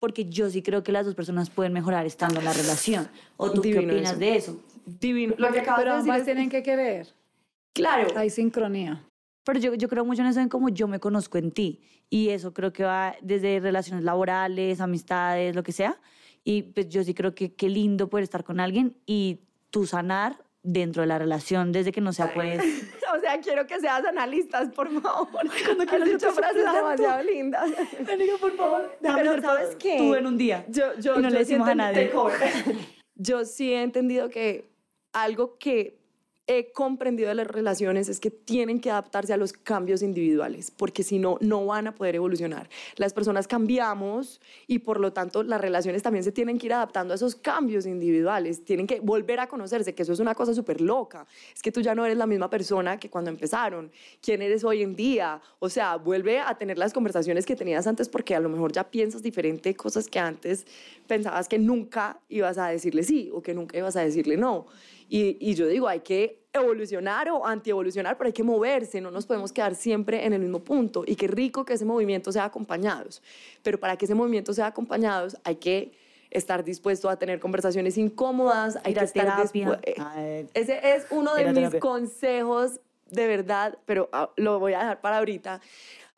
[0.00, 3.08] porque yo sí creo que las dos personas pueden mejorar estando en la relación.
[3.36, 4.20] ¿O tú qué Divino opinas eso.
[4.20, 4.60] de eso?
[4.86, 5.34] Divino.
[5.38, 7.08] Lo que acabas Pero de decir ambas es- tienen que querer.
[7.74, 8.08] Claro.
[8.16, 9.04] Hay sincronía.
[9.44, 11.80] Pero yo, yo creo mucho en eso, en cómo yo me conozco en ti.
[12.10, 15.96] Y eso creo que va desde relaciones laborales, amistades, lo que sea.
[16.48, 20.42] Y pues yo sí creo que qué lindo poder estar con alguien y tú sanar
[20.62, 22.58] dentro de la relación desde que no sea pues...
[23.14, 25.28] O sea, quiero que seas analistas, por favor.
[25.64, 27.70] Cuando quieras dicho frases demasiado lindas.
[28.40, 29.96] por favor, Pero ¿sabes qué?
[29.98, 30.64] Tú en un día.
[30.68, 32.10] Yo, yo, Y no yo le decimos a nadie.
[33.14, 34.70] Yo sí he entendido que
[35.12, 35.97] algo que
[36.48, 41.02] he comprendido de las relaciones es que tienen que adaptarse a los cambios individuales, porque
[41.02, 42.70] si no, no van a poder evolucionar.
[42.96, 47.12] Las personas cambiamos y por lo tanto las relaciones también se tienen que ir adaptando
[47.12, 50.80] a esos cambios individuales, tienen que volver a conocerse, que eso es una cosa súper
[50.80, 51.26] loca.
[51.54, 53.92] Es que tú ya no eres la misma persona que cuando empezaron,
[54.22, 58.08] quién eres hoy en día, o sea, vuelve a tener las conversaciones que tenías antes
[58.08, 60.66] porque a lo mejor ya piensas diferente cosas que antes
[61.06, 64.66] pensabas que nunca ibas a decirle sí o que nunca ibas a decirle no.
[65.08, 69.26] Y, y yo digo, hay que evolucionar o antievolucionar, pero hay que moverse, no nos
[69.26, 71.04] podemos quedar siempre en el mismo punto.
[71.06, 73.22] Y qué rico que ese movimiento sea acompañados.
[73.62, 75.92] Pero para que ese movimiento sea acompañados, hay que
[76.30, 79.68] estar dispuesto a tener conversaciones incómodas, hay que estar terapia.
[79.80, 79.80] dispu-
[80.16, 82.80] eh, ese es uno de mis consejos
[83.10, 85.62] de verdad, pero ah, lo voy a dejar para ahorita.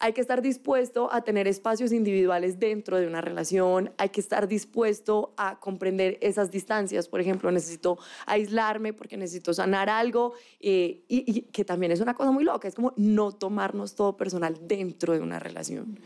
[0.01, 4.49] Hay que estar dispuesto a tener espacios individuales dentro de una relación, hay que estar
[4.49, 7.07] dispuesto a comprender esas distancias.
[7.07, 12.15] Por ejemplo, necesito aislarme porque necesito sanar algo eh, y, y que también es una
[12.15, 15.99] cosa muy loca, es como no tomarnos todo personal dentro de una relación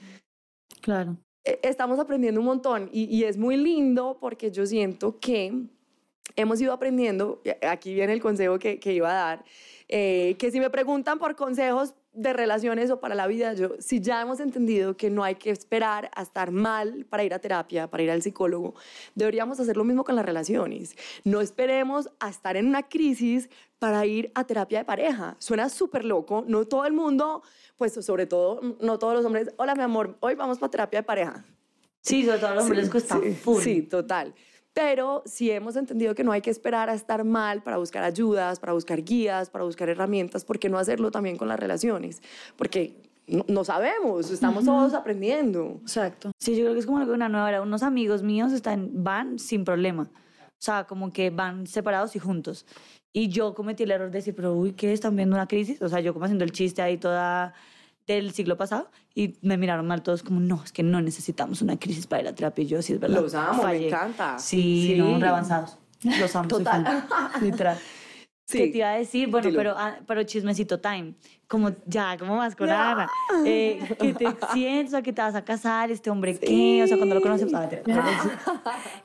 [0.81, 1.17] claro.
[1.45, 5.53] eh, estamos aprendiendo un montón y, y es muy lindo porque yo siento que
[6.37, 9.45] hemos ido aprendiendo, aquí viene el consejo que, que iba a dar,
[9.89, 14.01] eh, que si me preguntan por consejos, de relaciones o para la vida, yo, si
[14.01, 17.89] ya hemos entendido que no hay que esperar a estar mal para ir a terapia,
[17.89, 18.75] para ir al psicólogo,
[19.15, 20.97] deberíamos hacer lo mismo con las relaciones.
[21.25, 25.37] No esperemos a estar en una crisis para ir a terapia de pareja.
[25.39, 27.43] Suena súper loco, no todo el mundo,
[27.77, 31.05] pues sobre todo, no todos los hombres, hola mi amor, hoy vamos para terapia de
[31.05, 31.45] pareja.
[32.01, 33.63] Sí, sobre todo a los hombres les cuesta sí, full.
[33.63, 34.35] Sí, total.
[34.75, 38.59] Pero si hemos entendido que no hay que esperar a estar mal para buscar ayudas,
[38.59, 42.21] para buscar guías, para buscar herramientas, ¿por qué no hacerlo también con las relaciones?
[42.57, 42.97] Porque
[43.29, 45.79] no, no sabemos, estamos todos aprendiendo.
[45.83, 46.33] Exacto.
[46.41, 47.63] Sí, yo creo que es como una nueva era.
[47.63, 50.11] Unos amigos míos están, van sin problema.
[50.13, 52.67] O sea, como que van separados y juntos.
[53.13, 54.93] Y yo cometí el error de decir, pero uy, ¿qué?
[54.93, 55.81] ¿Están viendo una crisis?
[55.83, 57.55] O sea, yo como haciendo el chiste ahí toda
[58.07, 61.79] del siglo pasado y me miraron mal todos como, no, es que no necesitamos una
[61.79, 62.65] crisis para ir a terapia.
[62.65, 63.21] Y yo, sí, es verdad.
[63.23, 63.89] Los amo, me fallé".
[63.89, 64.39] encanta.
[64.39, 64.99] Sí, Sí.
[64.99, 65.79] no, reavanzados.
[66.03, 66.85] Los amo, soy Total.
[67.09, 67.31] fan.
[67.43, 67.79] Literal.
[68.47, 68.59] Sí.
[68.59, 69.29] ¿Qué te iba a decir?
[69.31, 69.57] Bueno, Dilo.
[69.59, 71.15] pero, ah, pero chismecito time.
[71.49, 73.09] Como, ya, ¿cómo vas con Ana?
[73.47, 74.89] Eh, ¿Qué te sientes?
[74.89, 75.91] O sea, ¿que te vas a casar?
[75.91, 76.83] ¿Este hombre qué?
[76.83, 77.83] O sea, cuando lo conoces, ah, mentira.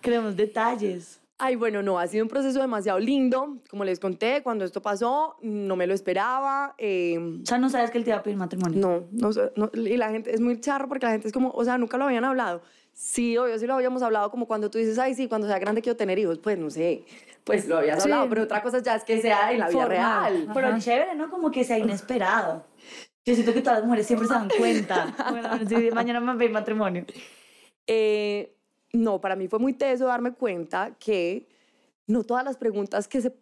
[0.02, 1.22] queremos detalles.
[1.42, 3.60] Ay, bueno, no, ha sido un proceso demasiado lindo.
[3.70, 6.76] Como les conté, cuando esto pasó, no me lo esperaba.
[6.78, 8.78] eh, O sea, no sabes que él te iba a pedir matrimonio.
[8.80, 11.50] No, no, sé, no, y la gente es muy charro porque la gente es como,
[11.52, 12.62] o sea, nunca lo habían hablado.
[12.92, 15.82] Sí, obvio, sí lo habíamos hablado como cuando tú dices, ay, sí, cuando sea grande
[15.82, 17.06] quiero tener hijos, pues no sé,
[17.46, 18.12] pues lo habías Sí.
[18.12, 20.34] hablado, pero otra cosa ya es que sea en la vida Formal.
[20.34, 20.52] real.
[20.54, 21.30] Pero chévere, ¿no?
[21.30, 22.66] Como que sea inesperado.
[23.26, 25.16] Yo siento que todas las mujeres siempre se dan cuenta.
[25.30, 27.06] Bueno, sí, mañana me pedir matrimonio.
[27.88, 28.56] Eh,
[28.94, 31.48] no, para mí fue muy teso darme cuenta que
[32.08, 33.34] no todas las preguntas que se,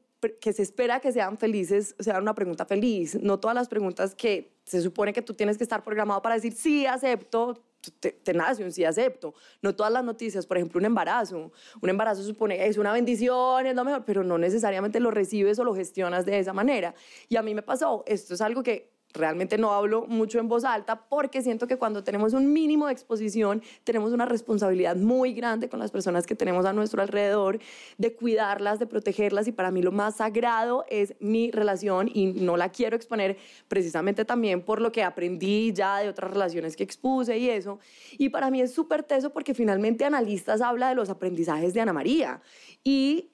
[0.42, 3.18] que se espera que sean felices sean una pregunta feliz.
[3.22, 6.54] No todas las preguntas que se supone que tú tienes que estar programado para decir
[6.54, 7.64] sí, acepto,
[8.02, 9.34] te, te nace un sí, acepto.
[9.62, 11.52] No todas las noticias, por ejemplo, un embarazo.
[11.82, 15.64] Un embarazo supone es una bendición, es lo mejor, pero no necesariamente lo recibes o
[15.64, 16.94] lo gestionas de esa manera.
[17.30, 20.64] Y a mí me pasó, esto es algo que realmente no hablo mucho en voz
[20.64, 25.70] alta porque siento que cuando tenemos un mínimo de exposición tenemos una responsabilidad muy grande
[25.70, 27.60] con las personas que tenemos a nuestro alrededor
[27.98, 32.58] de cuidarlas, de protegerlas y para mí lo más sagrado es mi relación y no
[32.58, 33.38] la quiero exponer
[33.68, 37.80] precisamente también por lo que aprendí ya de otras relaciones que expuse y eso.
[38.18, 41.94] Y para mí es súper teso porque finalmente analistas habla de los aprendizajes de Ana
[41.94, 42.42] María
[42.84, 43.32] y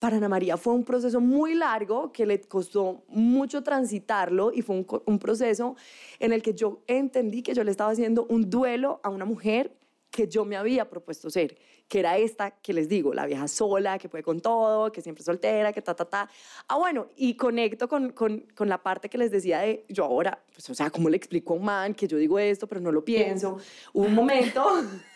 [0.00, 4.84] para Ana María fue un proceso muy largo que le costó mucho transitarlo y fue
[5.04, 5.76] un, proceso
[6.18, 9.76] en el que yo entendí que yo le estaba haciendo un duelo a una mujer
[10.10, 13.98] que yo me había propuesto ser, que era esta que les digo, la vieja sola,
[13.98, 16.30] que puede con todo, que siempre es soltera, que ta, ta, ta.
[16.66, 20.42] Ah, bueno, y conecto con, con, con la parte que les decía de yo ahora,
[20.52, 22.90] pues, o sea, ¿cómo le explico a un man que yo digo esto, pero no
[22.90, 23.58] lo pienso?
[23.92, 24.66] Hubo un momento,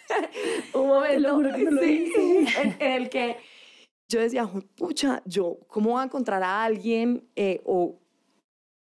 [0.75, 1.41] un momento
[1.81, 2.13] sí,
[2.59, 3.54] en, en el que
[4.09, 7.99] yo decía, "Jue- pucha, yo, ¿cómo voy a encontrar a alguien eh, o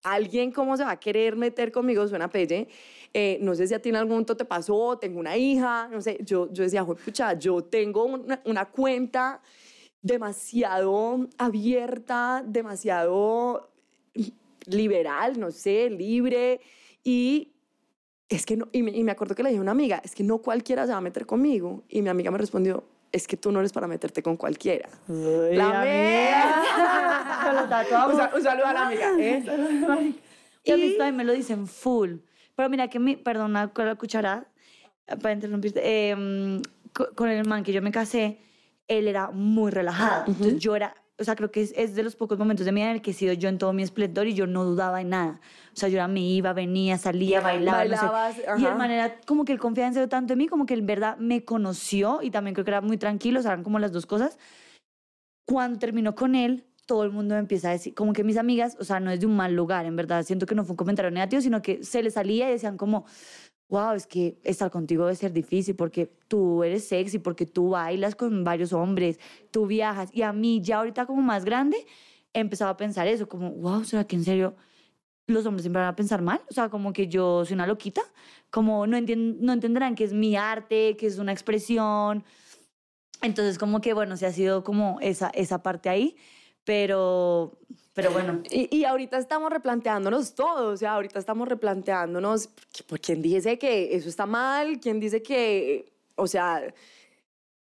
[0.03, 2.07] alguien cómo se va a querer meter conmigo?
[2.07, 2.67] Suena pelle.
[3.13, 6.01] Eh, no sé si a ti en algún momento te pasó, tengo una hija, no
[6.01, 9.41] sé, yo, yo decía, "Jue- pucha, yo tengo una, una cuenta
[10.01, 13.71] demasiado abierta, demasiado
[14.65, 16.61] liberal, no sé, libre
[17.03, 17.53] y
[18.29, 20.15] es que no, y me, y me acuerdo que le dije a una amiga, es
[20.15, 21.83] que no cualquiera se va a meter conmigo.
[21.89, 22.83] Y mi amiga me respondió,
[23.13, 24.89] es que tú no eres para meterte con cualquiera.
[25.55, 26.63] la amiga.
[28.07, 29.11] Un, un saludo a la amiga.
[29.19, 29.43] ¿eh?
[30.65, 32.15] Y a mí también me lo dicen full.
[32.55, 34.45] Pero mira que mi, perdona con la cucharada,
[35.07, 36.61] eh, para interrumpirte, eh,
[36.93, 38.39] co- con el man que yo me casé,
[38.87, 40.25] él era muy relajado.
[40.27, 42.81] Entonces yo era, o sea, creo que es, es de los pocos momentos de mi
[42.81, 45.01] vida en el que he sido yo en todo mi esplendor y yo no dudaba
[45.01, 45.39] en nada.
[45.73, 47.85] O sea, yo era, me iba, venía, salía, bailaba.
[47.85, 48.05] no sé.
[48.05, 50.73] Bailabas, Y de manera como que él confiaba en serio tanto en mí, como que
[50.73, 53.77] en verdad me conoció y también creo que era muy tranquilo, o sea, eran como
[53.77, 54.39] las dos cosas.
[55.45, 58.75] Cuando terminó con él, todo el mundo me empieza a decir, como que mis amigas,
[58.79, 60.77] o sea, no es de un mal lugar, en verdad, siento que no fue un
[60.77, 63.05] comentario negativo, sino que se les salía y decían como,
[63.73, 68.13] wow, es que estar contigo debe ser difícil porque tú eres sexy, porque tú bailas
[68.13, 69.19] con varios hombres,
[69.49, 70.11] tú viajas.
[70.13, 71.77] Y a mí, ya ahorita como más grande,
[72.33, 74.55] he empezado a pensar eso, como, wow, ¿será que en serio
[75.25, 76.39] los hombres siempre van a pensar mal?
[76.51, 78.03] O sea, como que yo soy una loquita,
[78.51, 82.23] como no, no entenderán que es mi arte, que es una expresión.
[83.23, 86.15] Entonces, como que, bueno, se ha sido como esa, esa parte ahí,
[86.63, 87.57] pero,
[87.93, 88.41] pero bueno.
[88.49, 93.57] Y, y ahorita estamos replanteándonos todo, o sea, ahorita estamos replanteándonos, que- ¿por quién dice
[93.59, 94.79] que eso está mal?
[94.79, 96.61] ¿Quién dice que, o sea,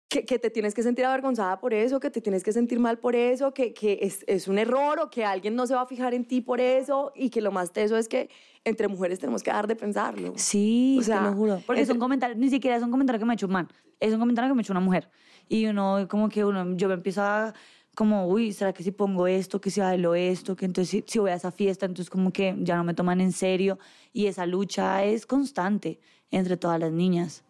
[0.09, 2.99] que, que te tienes que sentir avergonzada por eso, que te tienes que sentir mal
[2.99, 5.85] por eso, que, que es, es un error o que alguien no se va a
[5.87, 8.29] fijar en ti por eso y que lo más teso es que
[8.63, 10.33] entre mujeres tenemos que dejar de pensarlo.
[10.35, 11.61] Sí, O sea, te lo juro.
[11.65, 13.67] Porque son comentarios, ni siquiera es un comentario que me ha hecho un man,
[13.99, 15.09] es un comentario que me ha hecho una mujer.
[15.49, 17.53] Y uno, como que uno, yo me empiezo a
[17.95, 21.19] como, uy, ¿será que si pongo esto, que si bailo esto, que entonces si, si
[21.19, 23.77] voy a esa fiesta, entonces como que ya no me toman en serio?
[24.11, 25.99] Y esa lucha es constante
[26.31, 27.43] entre todas las niñas.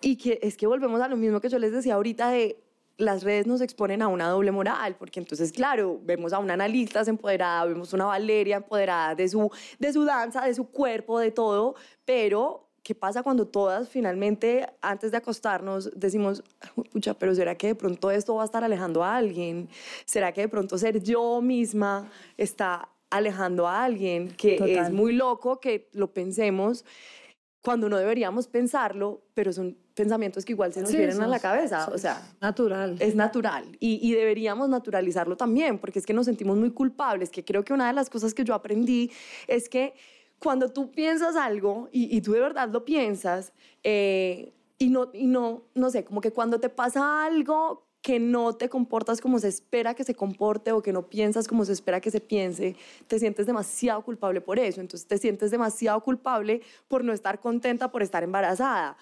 [0.00, 2.62] Y que es que volvemos a lo mismo que yo les decía ahorita de
[2.98, 7.02] las redes nos exponen a una doble moral, porque entonces, claro, vemos a una analista
[7.06, 11.74] empoderada, vemos una Valeria empoderada de su, de su danza, de su cuerpo, de todo,
[12.04, 16.42] pero ¿qué pasa cuando todas finalmente, antes de acostarnos, decimos,
[16.92, 19.68] pucha, pero ¿será que de pronto esto va a estar alejando a alguien?
[20.04, 24.32] ¿Será que de pronto ser yo misma está alejando a alguien?
[24.32, 26.84] Que es muy loco que lo pensemos
[27.62, 31.88] cuando no deberíamos pensarlo, pero son pensamientos que igual se nos vienen a la cabeza,
[31.92, 32.96] o sea, natural.
[32.98, 37.44] Es natural y, y, deberíamos naturalizarlo también, porque es que nos sentimos muy culpables, que
[37.44, 39.12] creo que una de las cosas que yo aprendí
[39.46, 39.94] es que
[40.42, 45.62] cuando tú piensas algo y, tú de verdad lo piensas, eh, y, no, y no,
[45.74, 49.94] no sé, como que cuando te pasa algo que no te comportas como se espera
[49.94, 52.74] que se comporte o que no piensas como se espera que se piense,
[53.06, 54.80] te sientes demasiado culpable por eso.
[54.80, 58.96] Entonces te sientes demasiado culpable por no estar contenta por estar embarazada.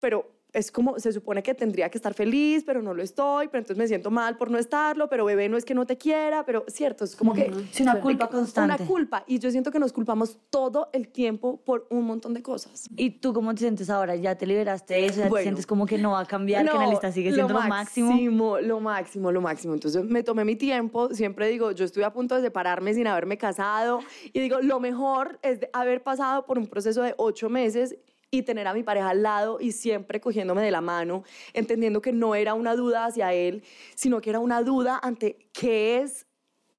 [0.00, 3.58] Pero es como, se supone que tendría que estar feliz, pero no lo estoy, pero
[3.60, 6.44] entonces me siento mal por no estarlo, pero bebé no es que no te quiera,
[6.44, 7.50] pero cierto, es como que...
[7.72, 8.82] Es una culpa constante.
[8.82, 12.42] Una culpa, y yo siento que nos culpamos todo el tiempo por un montón de
[12.42, 12.88] cosas.
[12.96, 14.16] ¿Y tú cómo te sientes ahora?
[14.16, 15.22] ¿Ya te liberaste de eso?
[15.22, 17.60] ¿Te sientes como que no va a cambiar, que en la lista sigue siendo lo,
[17.60, 18.10] máximo?
[18.10, 18.60] máximo?
[18.60, 19.74] Lo máximo, lo máximo.
[19.74, 23.38] Entonces me tomé mi tiempo, siempre digo, yo estoy a punto de separarme sin haberme
[23.38, 24.00] casado,
[24.32, 27.96] y digo, lo mejor es haber pasado por un proceso de ocho meses
[28.30, 32.12] y tener a mi pareja al lado y siempre cogiéndome de la mano, entendiendo que
[32.12, 33.64] no era una duda hacia él,
[33.94, 36.26] sino que era una duda ante qué es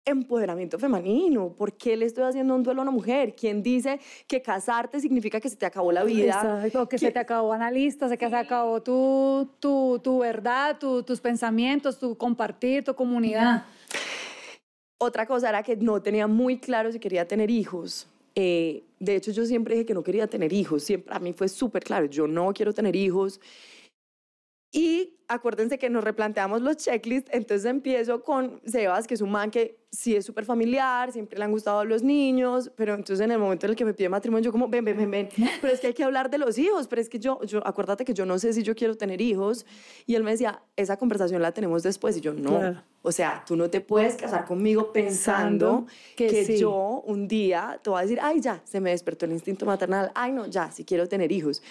[0.03, 3.35] empoderamiento femenino, ¿por qué le estoy haciendo un duelo a una mujer?
[3.35, 6.41] ¿Quién dice que casarte significa que se te acabó la vida?
[6.41, 11.19] Exacto, que se te acabó analista, que se acabó tu, tu, tu verdad, tu, tus
[11.19, 13.65] pensamientos, tu compartir, tu comunidad.
[14.97, 18.07] Otra cosa era que no tenía muy claro si quería tener hijos.
[18.35, 20.83] Eh, de hecho, yo siempre dije que no quería tener hijos.
[20.83, 23.39] Siempre, a mí fue súper claro, yo no quiero tener hijos.
[24.73, 29.51] Y acuérdense que nos replanteamos los checklists, entonces empiezo con Sebas, que es un man
[29.51, 33.39] que sí es súper familiar, siempre le han gustado los niños, pero entonces en el
[33.39, 35.29] momento en el que me pide matrimonio, yo como, ven, ven, ven, ven,
[35.59, 38.05] pero es que hay que hablar de los hijos, pero es que yo, yo, acuérdate
[38.05, 39.65] que yo no sé si yo quiero tener hijos,
[40.05, 43.55] y él me decía, esa conversación la tenemos después, y yo, no, o sea, tú
[43.55, 48.39] no te puedes casar conmigo pensando, que, yo un día te voy a decir, ay,
[48.39, 51.63] ya, se me despertó el instinto maternal, ay, no, ya, sí quiero tener hijos.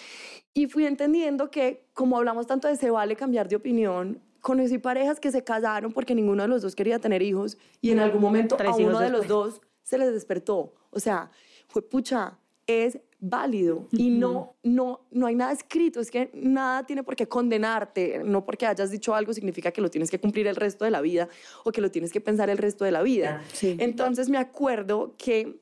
[0.53, 5.21] Y fui entendiendo que, como hablamos tanto de se vale cambiar de opinión, conocí parejas
[5.21, 8.57] que se casaron porque ninguno de los dos quería tener hijos y en algún momento
[8.59, 10.75] a uno de los dos se les despertó.
[10.91, 11.31] O sea,
[11.69, 12.40] fue pucha,
[12.71, 17.27] es válido y no, no, no hay nada escrito, es que nada tiene por qué
[17.27, 20.91] condenarte, no porque hayas dicho algo significa que lo tienes que cumplir el resto de
[20.91, 21.29] la vida
[21.65, 23.43] o que lo tienes que pensar el resto de la vida.
[23.63, 25.61] Entonces me acuerdo que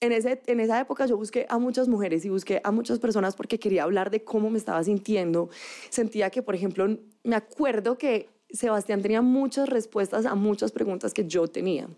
[0.00, 3.36] en, ese, en esa época yo busqué a muchas mujeres y busqué a muchas personas
[3.36, 5.50] porque quería hablar de cómo me estaba sintiendo.
[5.90, 11.26] Sentía que, por ejemplo, me acuerdo que Sebastián tenía muchas respuestas a muchas preguntas que
[11.26, 11.88] yo tenía.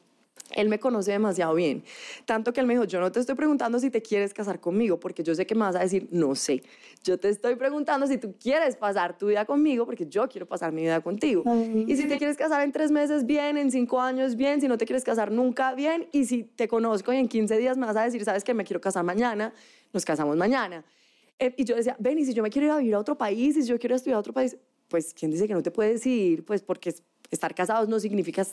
[0.56, 1.84] Él me conoce demasiado bien,
[2.24, 4.98] tanto que él me dijo, yo no te estoy preguntando si te quieres casar conmigo,
[4.98, 6.62] porque yo sé que me vas a decir, no sé.
[7.04, 10.72] Yo te estoy preguntando si tú quieres pasar tu vida conmigo, porque yo quiero pasar
[10.72, 11.44] mi vida contigo.
[11.86, 14.78] Y si te quieres casar en tres meses, bien, en cinco años, bien, si no
[14.78, 17.96] te quieres casar nunca, bien, y si te conozco y en 15 días me vas
[17.96, 19.52] a decir, sabes que me quiero casar mañana,
[19.92, 20.84] nos casamos mañana.
[21.38, 23.18] Eh, y yo decía, ven, y si yo me quiero ir a vivir a otro
[23.18, 24.56] país, y si yo quiero estudiar a otro país,
[24.88, 26.44] pues, ¿quién dice que no te puedes ir?
[26.44, 26.94] Pues porque
[27.30, 28.46] estar casados no significa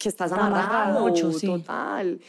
[0.00, 1.46] que estás amarrado, mucho, sí.
[1.46, 2.20] total.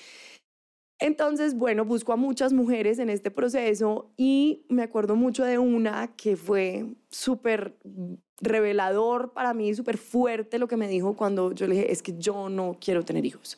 [0.99, 6.15] Entonces, bueno, busco a muchas mujeres en este proceso y me acuerdo mucho de una
[6.15, 7.79] que fue súper
[8.39, 12.17] revelador para mí, súper fuerte lo que me dijo cuando yo le dije, es que
[12.17, 13.57] yo no quiero tener hijos.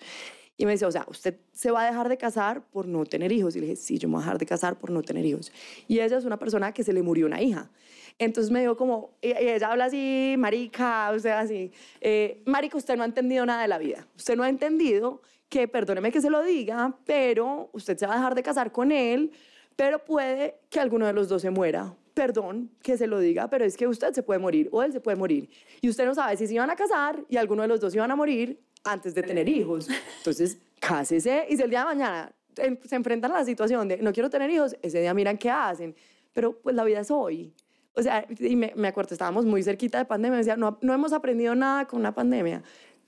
[0.56, 3.32] Y me dice, o sea, usted se va a dejar de casar por no tener
[3.32, 3.56] hijos.
[3.56, 5.52] Y le dije, sí, yo me voy a dejar de casar por no tener hijos.
[5.88, 7.72] Y ella es una persona que se le murió una hija.
[8.20, 12.96] Entonces me dijo como, y ella habla así, marica, o sea, así, eh, marica, usted
[12.96, 14.08] no ha entendido nada de la vida.
[14.16, 18.18] Usted no ha entendido que, perdóneme que se lo diga, pero usted se va a
[18.18, 19.32] dejar de casar con él,
[19.76, 21.96] pero puede que alguno de los dos se muera.
[22.14, 25.00] Perdón que se lo diga, pero es que usted se puede morir o él se
[25.00, 25.50] puede morir.
[25.82, 28.12] Y usted no sabe si se iban a casar y alguno de los dos iban
[28.12, 29.88] a morir antes de tener hijos.
[30.18, 34.14] Entonces, cásese y si el día de mañana se enfrentan a la situación de no
[34.14, 35.96] quiero tener hijos, ese día miran qué hacen.
[36.34, 37.54] Pero pues la vida es hoy.
[37.96, 40.94] O sea, y me, me acuerdo, estábamos muy cerquita de pandemia, me decía, no, no
[40.94, 42.64] hemos aprendido nada con una pandemia.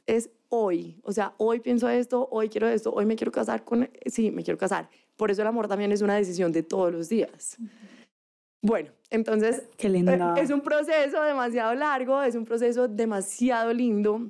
[0.05, 3.89] Es hoy, o sea, hoy pienso esto, hoy quiero esto, hoy me quiero casar con,
[4.05, 4.89] sí, me quiero casar.
[5.15, 7.57] Por eso el amor también es una decisión de todos los días.
[8.61, 10.11] Bueno, entonces Qué lindo.
[10.11, 14.29] Eh, es un proceso demasiado largo, es un proceso demasiado lindo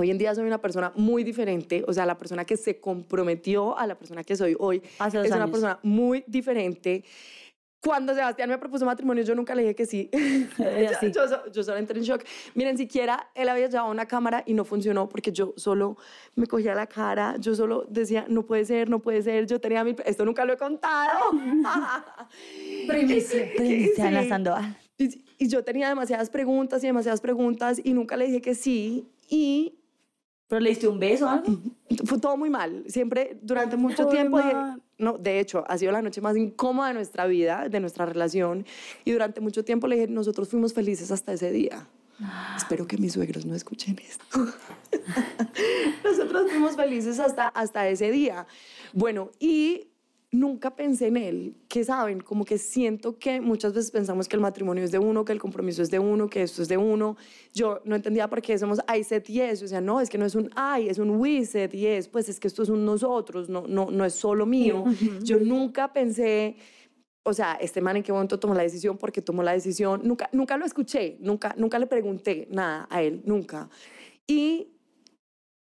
[0.00, 3.76] Hoy en día soy una persona muy diferente, o sea, la persona que se comprometió
[3.76, 5.50] a la persona que soy hoy Hace dos es una años.
[5.50, 7.02] persona muy diferente.
[7.80, 10.08] Cuando Sebastián me propuso matrimonio, yo nunca le dije que sí.
[11.12, 12.22] Yo, so- yo solo entré en shock.
[12.54, 15.96] Miren, siquiera él había llevado una cámara y no funcionó porque yo solo
[16.36, 19.46] me cogía la cara, yo solo decía, no puede ser, no puede ser.
[19.46, 19.96] Yo tenía mi...
[20.04, 21.30] Esto nunca lo he contado.
[22.86, 23.48] Primicia.
[23.56, 24.28] Primicia la.
[24.28, 24.76] Sandoval.
[24.96, 29.06] Y, y yo tenía demasiadas preguntas y demasiadas preguntas y nunca le dije que sí.
[29.30, 29.77] Y
[30.48, 31.46] ¿Pero le diste un beso o algo?
[32.04, 32.84] fue todo muy mal.
[32.88, 34.54] Siempre, durante mucho tiempo, dije-
[34.98, 38.64] no, de hecho, ha sido la noche más incómoda de nuestra vida, de nuestra relación.
[39.04, 41.86] Y durante mucho tiempo le dije, nosotros fuimos felices hasta ese día.
[42.56, 44.24] Espero que mis suegros no escuchen esto.
[46.04, 48.46] nosotros fuimos felices hasta, hasta ese día.
[48.92, 49.88] Bueno, y
[50.30, 54.42] nunca pensé en él, que saben, como que siento que muchas veces pensamos que el
[54.42, 57.16] matrimonio es de uno, que el compromiso es de uno, que esto es de uno.
[57.54, 60.26] Yo no entendía por qué somos I said yes, o sea, no, es que no
[60.26, 63.48] es un I, es un we said yes, pues es que esto es un nosotros,
[63.48, 64.84] no, no, no es solo mío.
[65.22, 66.56] Yo nunca pensé,
[67.24, 70.28] o sea, este man en qué momento tomó la decisión, porque tomó la decisión, nunca,
[70.32, 73.70] nunca lo escuché, nunca, nunca le pregunté nada a él, nunca.
[74.26, 74.68] Y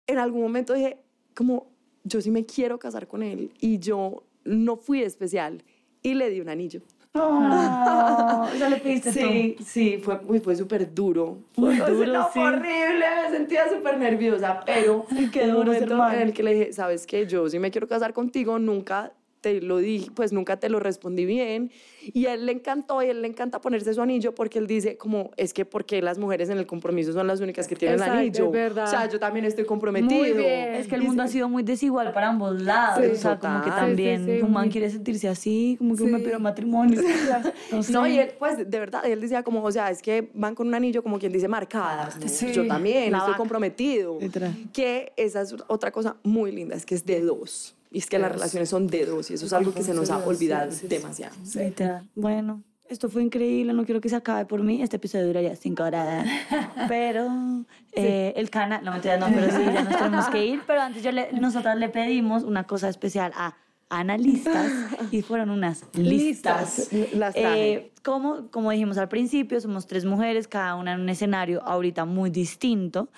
[0.07, 0.97] en algún momento dije,
[1.35, 1.67] como,
[2.03, 5.63] yo sí me quiero casar con él y yo no fui especial
[6.01, 6.81] y le di un anillo.
[7.13, 11.39] Oh, ¿Eso le pediste Sí, sí, fue, uy, fue súper duro.
[11.53, 12.39] Fue, duro, no, sí.
[12.39, 17.07] horrible, me sentía súper nerviosa, pero qué duro momento en el que le dije, sabes
[17.07, 19.13] que yo sí me quiero casar contigo, nunca
[19.47, 21.71] te lo dije, pues nunca te lo respondí bien.
[22.13, 24.67] Y a él le encantó y a él le encanta ponerse su anillo porque él
[24.67, 27.99] dice como, es que porque las mujeres en el compromiso son las únicas que tienen
[27.99, 28.45] Exacto, anillo.
[28.45, 28.83] es verdad.
[28.85, 30.19] O sea, yo también estoy comprometido.
[30.21, 30.75] Muy bien.
[30.75, 33.03] Es que el mundo ha sido muy desigual para ambos lados.
[33.05, 33.85] Sí, o sea, como que total.
[33.87, 36.23] también Sí, sí, sí, un man muy- quiere sentirse así, como que me Sí.
[36.25, 37.01] pidió matrimonio.
[37.71, 37.91] No, sé.
[37.93, 40.67] No, y él, pues, de verdad, él decía como, o sea, es que van con
[40.67, 42.19] un anillo como quien dice marcadas.
[42.19, 42.27] ¿no?
[42.27, 42.51] Sí.
[42.53, 43.37] Yo también, La estoy vaca.
[43.37, 44.17] comprometido.
[44.19, 44.53] Literal.
[44.73, 47.75] Que esa es otra cosa muy linda, es que es de dos.
[47.91, 50.09] Y es que las relaciones son de dos y eso es algo que se nos
[50.09, 51.35] ha olvidado demasiado.
[51.55, 52.07] Literal.
[52.15, 53.73] Bueno, esto fue increíble.
[53.73, 54.81] No quiero que se acabe por mí.
[54.81, 56.25] Este episodio duraría cinco horas.
[56.88, 60.61] Pero eh, el canal, no mentira, no, pero sí, ya nos tenemos que ir.
[60.65, 63.55] Pero antes yo le, nosotras le pedimos una cosa especial a
[63.89, 64.71] analistas
[65.11, 66.89] y fueron unas listas.
[67.13, 67.73] Las traje.
[67.73, 72.05] Eh, como, como dijimos al principio, somos tres mujeres, cada una en un escenario ahorita
[72.05, 73.09] muy distinto.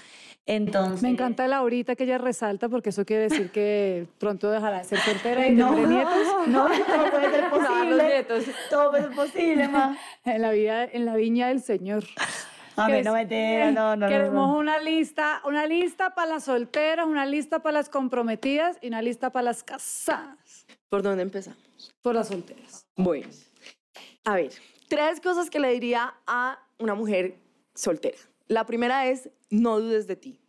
[0.52, 4.80] Entonces, Me encanta la ahorita que ella resalta porque eso quiere decir que pronto dejará
[4.80, 6.48] de ser soltera y No, tendré nietos.
[6.48, 8.04] no, todo puede ser No, los posible.
[8.04, 8.44] nietos.
[8.72, 9.96] Todo puede ser posible, ma.
[10.26, 12.04] En la vida, en la viña del Señor.
[12.76, 14.58] A mí es- no me no, no, no, Queremos no.
[14.58, 19.30] una lista, una lista para las solteras, una lista para las comprometidas y una lista
[19.32, 20.66] para las casadas.
[20.90, 21.94] ¿Por dónde empezamos?
[22.02, 22.88] Por las solteras.
[22.96, 23.28] Bueno,
[24.26, 24.50] a ver,
[24.88, 27.36] tres cosas que le diría a una mujer
[27.76, 28.18] soltera.
[28.50, 30.40] La primera es, no dudes de ti.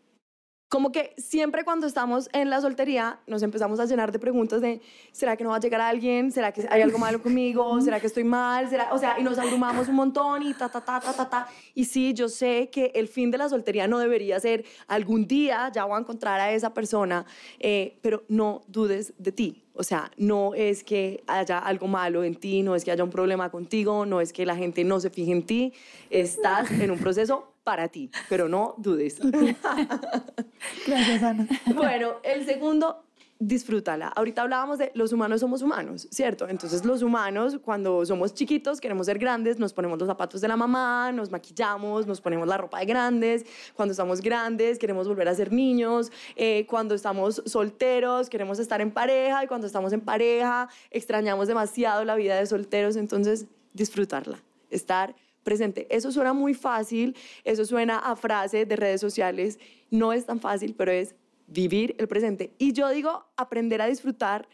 [0.70, 4.80] Como que siempre cuando estamos en la soltería nos empezamos a llenar de preguntas de,
[5.12, 6.32] ¿será que no va a llegar alguien?
[6.32, 7.80] ¿Será que hay algo malo conmigo?
[7.82, 8.70] ¿Será que estoy mal?
[8.70, 8.94] ¿Será?
[8.94, 11.48] O sea, y nos abrumamos un montón y ta, ta, ta, ta, ta, ta.
[11.74, 15.70] Y sí, yo sé que el fin de la soltería no debería ser algún día
[15.74, 17.26] ya voy a encontrar a esa persona,
[17.58, 19.64] eh, pero no dudes de ti.
[19.80, 23.08] O sea, no es que haya algo malo en ti, no es que haya un
[23.08, 25.72] problema contigo, no es que la gente no se fije en ti.
[26.10, 29.18] Estás en un proceso para ti, pero no dudes.
[30.86, 31.48] Gracias, Ana.
[31.74, 33.02] Bueno, el segundo,
[33.40, 34.08] disfrútala.
[34.08, 36.46] Ahorita hablábamos de los humanos somos humanos, ¿cierto?
[36.46, 40.58] Entonces los humanos cuando somos chiquitos queremos ser grandes, nos ponemos los zapatos de la
[40.58, 43.46] mamá, nos maquillamos, nos ponemos la ropa de grandes.
[43.74, 46.12] Cuando estamos grandes queremos volver a ser niños.
[46.36, 52.04] Eh, cuando estamos solteros queremos estar en pareja y cuando estamos en pareja extrañamos demasiado
[52.04, 52.96] la vida de solteros.
[52.96, 55.86] Entonces disfrutarla, estar presente.
[55.88, 59.58] Eso suena muy fácil, eso suena a frase de redes sociales,
[59.90, 61.14] no es tan fácil, pero es
[61.50, 62.54] vivir el presente.
[62.58, 64.48] Y yo digo, aprender a disfrutar,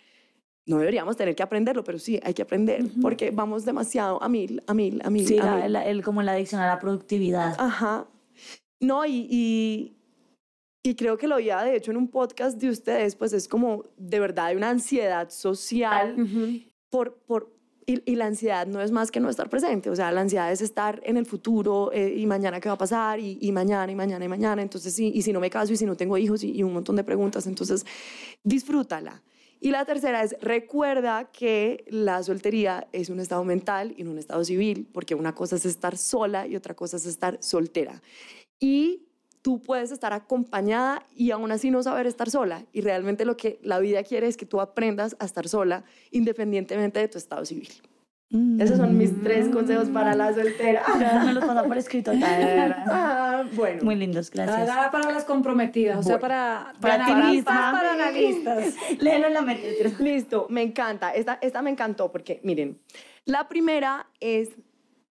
[0.66, 4.62] no deberíamos tener que aprenderlo, pero sí, hay que aprender, porque vamos demasiado a mil,
[4.66, 5.26] a mil, a mil.
[5.26, 5.88] Sí, a la- mil.
[5.88, 7.54] el, como la adicción a la productividad.
[7.58, 8.08] Ajá.
[8.80, 9.96] No, y, y,
[10.82, 13.84] y creo que lo oía, de hecho, en un podcast de ustedes, pues es como
[13.96, 16.16] de verdad hay una ansiedad social
[16.90, 17.55] por, por,
[17.86, 20.50] y, y la ansiedad no es más que no estar presente, o sea, la ansiedad
[20.50, 23.90] es estar en el futuro eh, y mañana qué va a pasar y, y mañana
[23.90, 26.18] y mañana y mañana, entonces sí, y si no me caso y si no tengo
[26.18, 27.86] hijos y, y un montón de preguntas, entonces
[28.42, 29.22] disfrútala.
[29.58, 34.18] Y la tercera es, recuerda que la soltería es un estado mental y no un
[34.18, 38.02] estado civil, porque una cosa es estar sola y otra cosa es estar soltera.
[38.60, 39.05] Y
[39.46, 42.64] tú puedes estar acompañada y aún así no saber estar sola.
[42.72, 46.98] Y realmente lo que la vida quiere es que tú aprendas a estar sola independientemente
[46.98, 47.68] de tu estado civil.
[48.58, 50.82] Esos son mis tres consejos para la soltera.
[51.24, 52.10] Me los pasa por escrito.
[52.88, 53.84] Ah, bueno.
[53.84, 54.68] Muy lindos, gracias.
[54.68, 57.72] Ahora para las comprometidas, o sea, para, Para ti para, misma.
[57.72, 58.74] para analistas.
[58.98, 59.94] Léelo en la mente.
[60.00, 61.14] Listo, me encanta.
[61.14, 62.80] Esta, esta me encantó porque, miren,
[63.26, 64.50] la primera es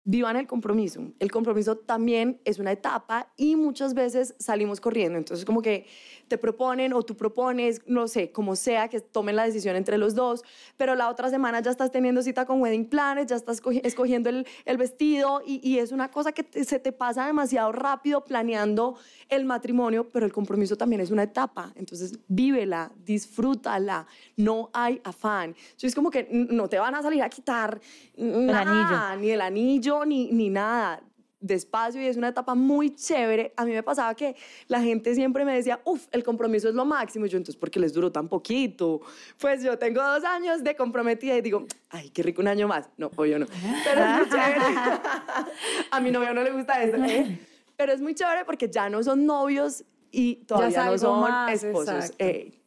[0.06, 1.14] vivan el compromiso.
[1.20, 5.18] El compromiso también es una etapa y muchas veces salimos corriendo.
[5.18, 5.86] Entonces, como que
[6.28, 10.16] te proponen o tú propones, no sé, como sea, que tomen la decisión entre los
[10.16, 10.44] dos,
[10.78, 14.30] pero la otra semana ya estás teniendo cita con wedding planners, ya estás cogi- escogiendo
[14.30, 18.24] el, el vestido y, y es una cosa que te- se te pasa demasiado rápido
[18.24, 18.96] planeando
[19.30, 21.72] el matrimonio, pero el compromiso también es una etapa.
[21.76, 24.08] Entonces, vívela, disfrútala,
[24.38, 25.50] no hay afán.
[25.58, 27.80] Entonces, es como que no te van a salir a quitar
[28.18, 31.02] nada, ni el anillo, ni, ni nada
[31.44, 33.54] despacio y es una etapa muy chévere.
[33.56, 34.36] A mí me pasaba que
[34.68, 37.26] la gente siempre me decía, uff, el compromiso es lo máximo.
[37.26, 39.02] Y yo, entonces, ¿por qué les duró tan poquito?
[39.38, 42.90] Pues yo tengo dos años de comprometida y digo, ay, qué rico un año más.
[42.98, 43.46] No, obvio no.
[43.84, 44.60] Pero es muy chévere.
[45.92, 46.98] A mi novio no le gusta eso.
[46.98, 47.40] ¿eh?
[47.76, 52.14] Pero es muy chévere porque ya no son novios y todavía no son más, esposos.
[52.20, 52.63] Eh,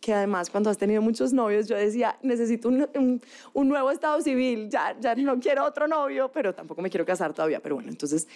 [0.00, 4.20] que además cuando has tenido muchos novios, yo decía, necesito un, un- un nuevo estado
[4.20, 7.60] civil, ya, ya no quiero otro novio, pero tampoco me quiero casar todavía.
[7.60, 8.26] Pero bueno, entonces,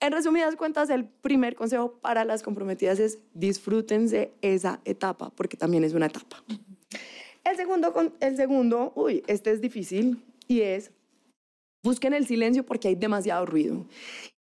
[0.00, 5.82] en resumidas cuentas, el primer consejo para las comprometidas es disfrútense esa etapa, porque también
[5.84, 6.42] es una etapa.
[7.44, 10.90] El segundo, el segundo, uy, este es difícil, y es,
[11.84, 13.86] busquen el silencio porque hay demasiado ruido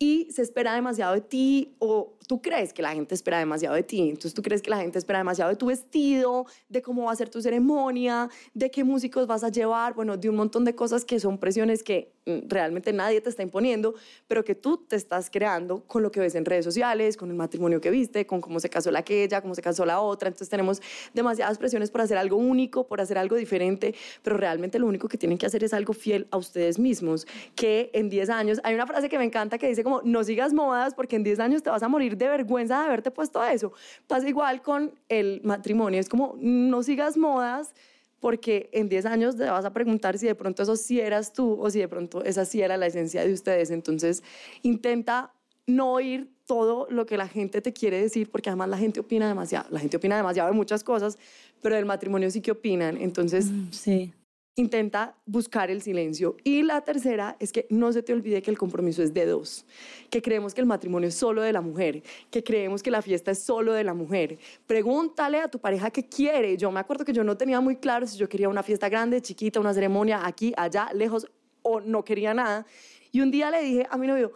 [0.00, 3.82] y se espera demasiado de ti o tú crees que la gente espera demasiado de
[3.82, 4.00] ti.
[4.08, 7.16] Entonces tú crees que la gente espera demasiado de tu vestido, de cómo va a
[7.16, 11.04] ser tu ceremonia, de qué músicos vas a llevar, bueno, de un montón de cosas
[11.04, 13.94] que son presiones que mm, realmente nadie te está imponiendo,
[14.26, 17.36] pero que tú te estás creando con lo que ves en redes sociales, con el
[17.36, 20.28] matrimonio que viste, con cómo se casó la aquella, cómo se casó la otra.
[20.28, 20.80] Entonces tenemos
[21.12, 25.18] demasiadas presiones por hacer algo único, por hacer algo diferente, pero realmente lo único que
[25.18, 28.86] tienen que hacer es algo fiel a ustedes mismos, que en 10 años, hay una
[28.86, 31.70] frase que me encanta que dice como, no sigas modas porque en 10 años te
[31.70, 33.72] vas a morir de vergüenza de haberte puesto eso.
[34.06, 37.74] Pasa igual con el matrimonio, es como, no sigas modas
[38.20, 41.60] porque en 10 años te vas a preguntar si de pronto eso sí eras tú
[41.60, 43.70] o si de pronto esa sí era la esencia de ustedes.
[43.70, 44.22] Entonces,
[44.62, 45.34] intenta
[45.66, 49.28] no oír todo lo que la gente te quiere decir, porque además la gente opina
[49.28, 49.66] demasiado.
[49.70, 51.18] La gente opina demasiado de muchas cosas,
[51.60, 52.96] pero del matrimonio sí que opinan.
[52.96, 54.12] Entonces, Sí.
[54.56, 56.36] Intenta buscar el silencio.
[56.44, 59.66] Y la tercera es que no se te olvide que el compromiso es de dos,
[60.10, 63.30] que creemos que el matrimonio es solo de la mujer, que creemos que la fiesta
[63.32, 64.38] es solo de la mujer.
[64.66, 66.56] Pregúntale a tu pareja qué quiere.
[66.56, 69.20] Yo me acuerdo que yo no tenía muy claro si yo quería una fiesta grande,
[69.20, 71.26] chiquita, una ceremonia aquí, allá, lejos,
[71.62, 72.66] o no quería nada.
[73.10, 74.32] Y un día le dije a mi novio,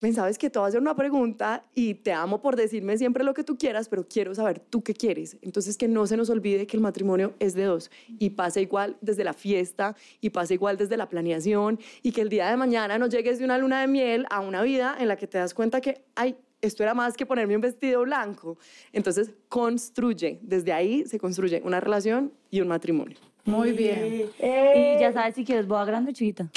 [0.00, 3.22] ven, sabes que te voy a hacer una pregunta y te amo por decirme siempre
[3.22, 5.36] lo que tú quieras, pero quiero saber tú qué quieres.
[5.42, 8.96] Entonces, que no se nos olvide que el matrimonio es de dos y pasa igual
[9.00, 12.98] desde la fiesta y pasa igual desde la planeación y que el día de mañana
[12.98, 15.54] no llegues de una luna de miel a una vida en la que te das
[15.54, 18.58] cuenta que, ay, esto era más que ponerme un vestido blanco.
[18.92, 20.38] Entonces, construye.
[20.42, 23.16] Desde ahí se construye una relación y un matrimonio.
[23.44, 24.30] Muy bien.
[24.38, 26.48] Y ya sabes si quieres boda grande o chiquita.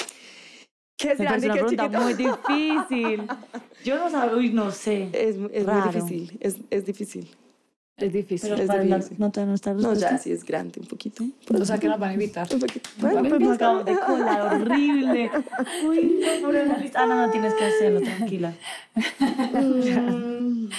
[0.96, 2.02] ¿Qué es grande una qué pregunta chiquito?
[2.02, 2.14] muy
[2.88, 3.22] difícil.
[3.84, 5.08] Yo no sabía, uy, no sé.
[5.12, 5.90] Es, es muy Raro.
[5.92, 7.28] difícil, es, es difícil.
[7.96, 8.50] Es difícil.
[8.50, 9.18] Pero es para la difícil.
[9.20, 10.10] nota de nuestra No, respuesta.
[10.10, 11.24] ya sí es grande un poquito.
[11.52, 12.48] O sea, que nos van a invitar.
[12.52, 12.90] Un poquito.
[12.98, 15.30] Bueno, pues acabo de colar horrible.
[15.86, 17.02] Uy, no, la lista.
[17.02, 18.52] Ah, no, no tienes que hacerlo, tranquila.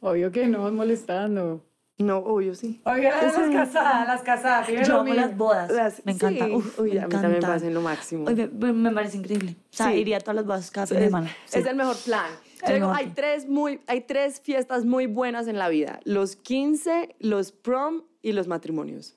[0.00, 1.64] Obvio que no, es molestando.
[2.06, 2.80] No, obvio, sí.
[2.84, 4.68] Oiga, las casadas, las casadas.
[4.68, 5.14] Yo lo amo mío.
[5.14, 5.70] las bodas.
[5.70, 6.46] Las- me encanta.
[6.46, 6.52] sí.
[6.54, 7.46] Uf, Uy, me a mí también me encanta.
[7.48, 8.24] parecen lo máximo.
[8.26, 9.56] Oye, me, me parece increíble.
[9.72, 9.94] O sea, Sí.
[9.98, 11.30] iría a todas las bodas cada fin de semana.
[11.46, 11.58] Sí.
[11.58, 12.30] es el mejor plan.
[12.66, 15.98] Yo digo, hay tres, muy, hay tres fiestas muy buenas en la vida.
[16.04, 19.14] Los 15, los prom y los matrimonios.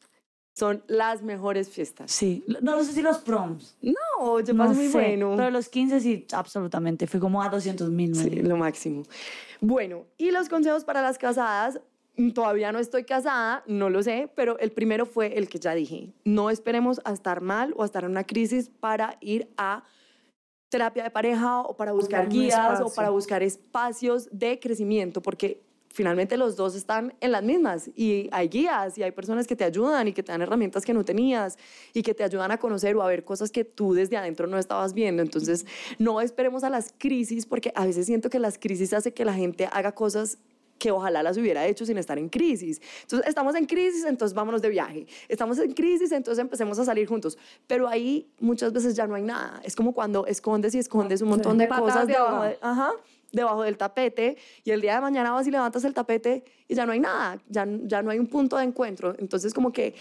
[0.57, 2.09] Son las mejores fiestas.
[2.11, 2.43] Sí.
[2.47, 3.75] No, no sé si los proms.
[3.81, 5.33] No, yo No pasé muy sé, bueno.
[5.35, 7.07] Pero los 15 sí, absolutamente.
[7.07, 8.15] Fui como a 200 mil.
[8.15, 9.03] Sí, lo máximo.
[9.59, 11.79] Bueno, y los consejos para las casadas.
[12.33, 16.13] Todavía no estoy casada, no lo sé, pero el primero fue el que ya dije.
[16.23, 19.83] No esperemos a estar mal o a estar en una crisis para ir a
[20.69, 25.61] terapia de pareja o para buscar guías o para buscar espacios de crecimiento, porque
[25.95, 29.63] finalmente los dos están en las mismas y hay guías y hay personas que te
[29.63, 31.57] ayudan y que te dan herramientas que no tenías
[31.93, 34.57] y que te ayudan a conocer o a ver cosas que tú desde adentro no
[34.57, 35.21] estabas viendo.
[35.21, 35.65] Entonces,
[35.97, 39.33] no esperemos a las crisis porque a veces siento que las crisis hace que la
[39.33, 40.37] gente haga cosas
[40.77, 42.81] que ojalá las hubiera hecho sin estar en crisis.
[43.03, 45.07] Entonces, estamos en crisis, entonces vámonos de viaje.
[45.29, 47.37] Estamos en crisis, entonces empecemos a salir juntos.
[47.65, 49.61] Pero ahí muchas veces ya no hay nada.
[49.63, 52.91] Es como cuando escondes y escondes un montón de cosas de debajo, de- ajá,
[53.31, 56.85] debajo del tapete y el día de mañana vas y levantas el tapete y ya
[56.85, 59.15] no hay nada, ya, ya no hay un punto de encuentro.
[59.19, 59.95] Entonces, como que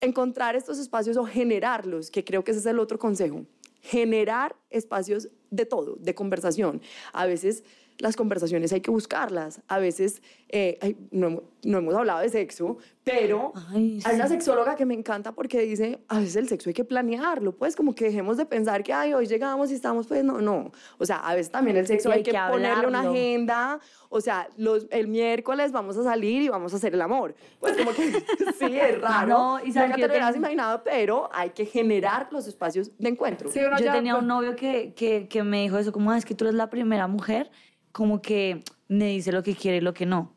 [0.00, 3.44] encontrar estos espacios o generarlos, que creo que ese es el otro consejo.
[3.84, 6.80] generar espacios de todo, de conversación.
[7.12, 7.64] A veces
[7.98, 9.60] las conversaciones hay que buscarlas.
[9.68, 14.34] A veces eh, no, no, hemos hablado de sexo, pero Ay, hay una sí.
[14.34, 17.94] sexóloga que me encanta porque dice, a veces el sexo hay que planearlo, pues como
[17.94, 20.70] que dejemos de pensar que, ay, hoy llegamos y estamos, pues no, no.
[20.98, 23.80] O sea, a veces también el sexo Y hay, hay que, que ponerle una agenda.
[24.08, 27.34] O sea, los, el miércoles vamos a salir y vamos a hacer el amor.
[27.58, 28.12] Pues como que
[28.60, 29.26] sí, es raro.
[29.28, 33.08] No, y Nunca que te lo hubieras imaginado, pero hay que generar los espacios de
[33.08, 33.50] encuentro.
[33.50, 36.18] Sí, Yo ya- tenía un pues, novio que, que, que me dijo eso, como, "Ah,
[36.18, 37.50] es que tú eres la primera mujer
[37.90, 40.34] como que me dice lo que quiere y lo que no.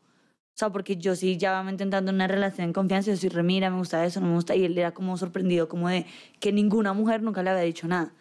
[0.56, 3.68] O sea, porque yo sí ya me intentando una relación en confianza, yo soy remira,
[3.68, 6.06] me gusta eso, no me gusta, y él era como sorprendido, como de
[6.40, 8.14] que ninguna mujer nunca le había dicho nada.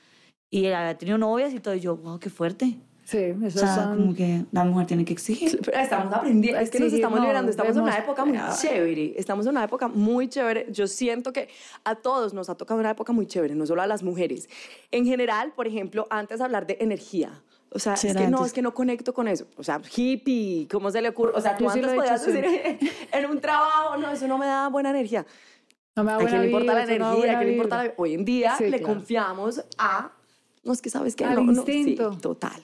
[0.51, 2.75] Y él había tenido novias y todo, y yo, wow, qué fuerte.
[3.05, 3.97] Sí, O eso sea, son...
[3.97, 5.61] como que la mujer tiene que exigir.
[5.63, 8.25] Pero estamos aprendiendo, es que nos Sí, estamos no, liberando, estamos en una vemos- época
[8.25, 10.67] muy chévere, estamos en una época muy chévere.
[10.73, 11.47] Yo siento que
[11.86, 14.49] a todos nos ha tocado una época muy chévere, no solo a las mujeres.
[14.91, 17.41] En general, por ejemplo, antes hablar de energía.
[17.72, 18.47] O sea, es Sí, que no, antes.
[18.47, 19.47] es que no conecto con eso.
[19.57, 21.34] O sea, hippie, ¿cómo se le ocurre?
[21.36, 22.80] O sea, tú sí lo antes he podías decir
[23.11, 25.26] en un trabajo, no, eso no me da buena energía.
[25.95, 27.11] No me da ¿A quién buena le importa la vibra, eso no energía?
[27.11, 27.93] ¿A buena quién le importa la...
[27.97, 28.93] Hoy en día Sí, le claro.
[28.93, 30.11] confiamos a...
[30.63, 32.13] No, es que sabes que Al no, no, instinto.
[32.13, 32.61] sí, total.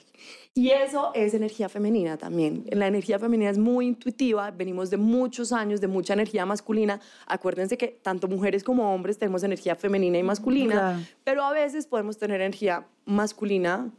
[0.54, 2.64] Y eso es energía femenina también.
[2.72, 7.00] La energía femenina es muy intuitiva, venimos de muchos años de mucha energía masculina.
[7.26, 10.98] Acuérdense que tanto mujeres como hombres tenemos energía femenina y masculina, Claro.
[11.24, 13.90] pero a veces podemos tener energía masculina,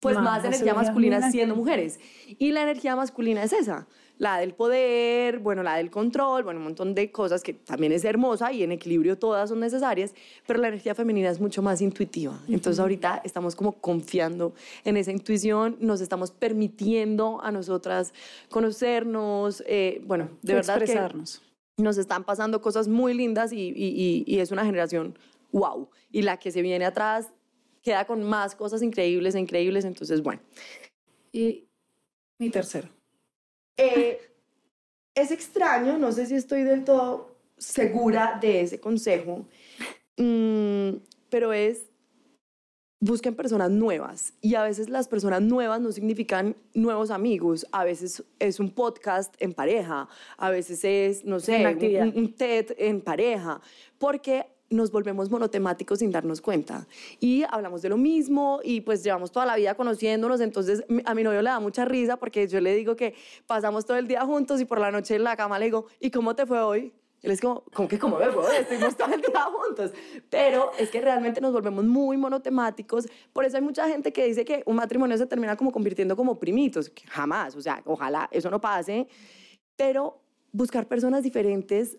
[0.00, 1.30] pues Más más, energía masculina.
[1.30, 2.00] siendo mujeres.
[2.38, 3.86] Y la energía masculina es esa,
[4.16, 8.04] la del poder, bueno, la del control, bueno, un montón de cosas que también es
[8.04, 10.14] hermosa y en equilibrio todas son necesarias,
[10.46, 12.38] pero la energía femenina es mucho más intuitiva.
[12.48, 18.12] Entonces ahorita estamos como confiando en esa intuición, nos estamos permitiendo a nosotras
[18.48, 21.42] conocernos, eh, bueno, de verdad que Expresarnos.
[21.76, 25.18] nos están pasando cosas muy lindas y, y- y- y es una generación
[25.52, 25.88] wow.
[26.12, 27.32] Y la que se viene atrás
[27.82, 29.84] queda con más cosas increíbles e increíbles.
[29.84, 30.40] Entonces, bueno,
[31.32, 31.64] Y
[32.38, 32.88] mi tercero.
[33.76, 34.20] Eh,
[35.14, 39.46] es extraño, no sé si estoy del todo segura de ese consejo,
[40.16, 40.90] mm,
[41.28, 41.84] pero es
[43.02, 44.34] busquen personas nuevas.
[44.42, 49.34] Y a veces las personas nuevas no significan nuevos amigos, a veces es un podcast
[49.38, 50.06] en pareja,
[50.36, 51.62] a veces es, no sé,
[52.02, 53.60] un- un TED en pareja,
[53.98, 56.86] porque nos volvemos monotemáticos sin darnos cuenta
[57.18, 61.24] y hablamos de lo mismo y pues llevamos toda la vida conociéndonos, entonces a mi
[61.24, 63.14] novio le da mucha risa porque yo le digo que
[63.46, 66.10] pasamos todo el día juntos y por la noche en la cama le digo, ¿y
[66.10, 66.92] cómo te fue hoy?
[67.22, 68.60] Él es como, ¿cómo que cómo me fue?
[68.60, 69.92] Estuvimos todo el día juntos.
[70.30, 73.06] Pero es que realmente nos volvemos muy monotemáticos.
[73.32, 76.38] Por eso hay mucha gente que dice que un matrimonio se termina como convirtiendo como
[76.38, 76.90] primitos.
[77.10, 79.06] Jamás, o sea, ojalá eso no pase.
[79.76, 81.98] Pero buscar personas diferentes,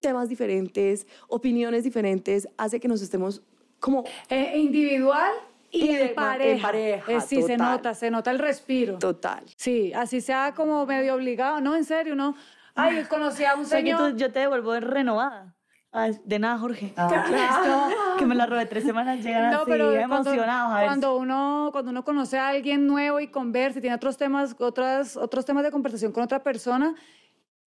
[0.00, 3.42] temas diferentes, opiniones diferentes, hace que nos estemos
[3.80, 5.32] como Eh, individual
[5.70, 6.52] y, Y de- pareja.
[6.56, 7.58] en pareja, Eh, sí, se total.
[7.58, 8.98] nota, se nota el respiro.
[8.98, 9.44] total.
[9.56, 11.60] Sí, así sea como medio obligado.
[11.60, 12.34] No, en serio, no.
[12.74, 14.12] Ay, conocí a un O sea, que señor.
[14.12, 15.54] tú- yo te devuelvo renovada.
[15.90, 16.92] Ay, de nada, Jorge.
[16.96, 17.88] Ah.
[18.18, 20.72] que me la robé tres semanas, llegan No, así pero cuando, emocionados.
[20.72, 20.86] a ver.
[20.86, 25.16] cuando uno cuando uno conoce a alguien nuevo y conversa y tiene otros temas otras
[25.16, 26.94] otros temas de conversación con otra persona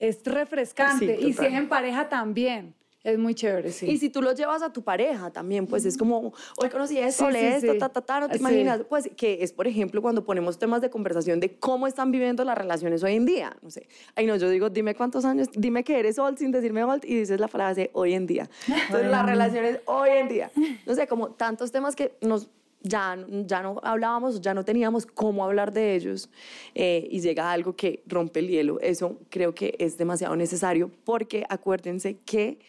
[0.02, 2.74] es refrescante Sí, y si es en pareja también
[3.04, 5.98] es muy chévere sí Y si tú lo llevas a tu pareja también, pues es
[5.98, 7.80] como, hoy conocí esto, Sí, hablé sí, esto, sí.
[7.80, 8.82] ta, ta, ta, no te imaginas.
[8.88, 12.56] Pues que es, por ejemplo, cuando ponemos temas de conversación de cómo están viviendo las
[12.56, 13.58] relaciones hoy en día.
[13.64, 16.84] No sé, ay no, yo digo, dime cuántos años, dime que eres old sin decirme
[16.84, 18.48] old y dices la frase hoy en día.
[18.68, 20.52] Entonces, las relaciones hoy en día.
[20.86, 22.50] No sé, como tantos temas que nos...
[22.84, 23.16] Ya,
[23.46, 26.30] ya no hablábamos, ya no teníamos cómo hablar de ellos
[26.74, 28.80] eh, y llega algo que rompe el hielo.
[28.80, 32.60] Eso creo que es demasiado necesario porque acuérdense que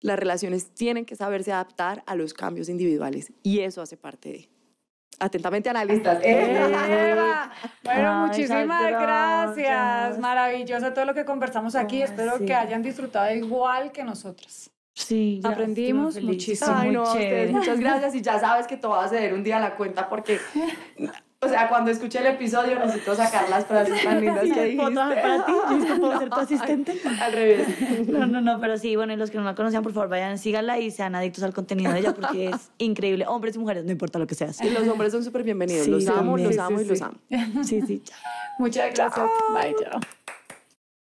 [0.00, 4.48] las relaciones tienen que saberse adaptar a los cambios individuales y eso hace parte de.
[5.18, 6.18] Atentamente, analistas.
[6.24, 7.52] Eva.
[7.84, 9.56] Bueno, Ay, muchísimas gracias.
[9.56, 10.18] gracias.
[10.18, 12.02] Maravilloso todo lo que conversamos aquí.
[12.02, 12.46] Espero sí.
[12.46, 14.72] que hayan disfrutado igual que nosotras.
[14.94, 16.70] Sí, ya, Aprendimos muchísimo.
[16.74, 19.58] Ay, no, ustedes muchas gracias y ya sabes que te voy a ceder un día
[19.58, 20.38] la cuenta porque,
[21.40, 24.76] o sea, cuando escuché el episodio necesito sacar las frases tan lindas que dijiste.
[24.76, 25.52] ¿Puedo trabajar para ti?
[25.88, 27.00] Yo ¿puedo ser tu asistente?
[27.20, 27.68] Al revés.
[28.08, 30.36] No, no, no, pero sí, bueno, y los que no la conocían, por favor, vayan,
[30.38, 33.26] síganla y sean adictos al contenido de ella porque es increíble.
[33.26, 34.60] Hombres y mujeres, no importa lo que seas.
[34.60, 35.86] Y los hombres son súper bienvenidos.
[35.86, 36.48] Sí, los amo, también.
[36.48, 37.04] los Sí, amo sí, y los sí.
[37.04, 37.64] amo.
[37.64, 38.02] Sí, sí.
[38.58, 39.26] Muchas gracias.
[39.54, 40.00] Bye, chao.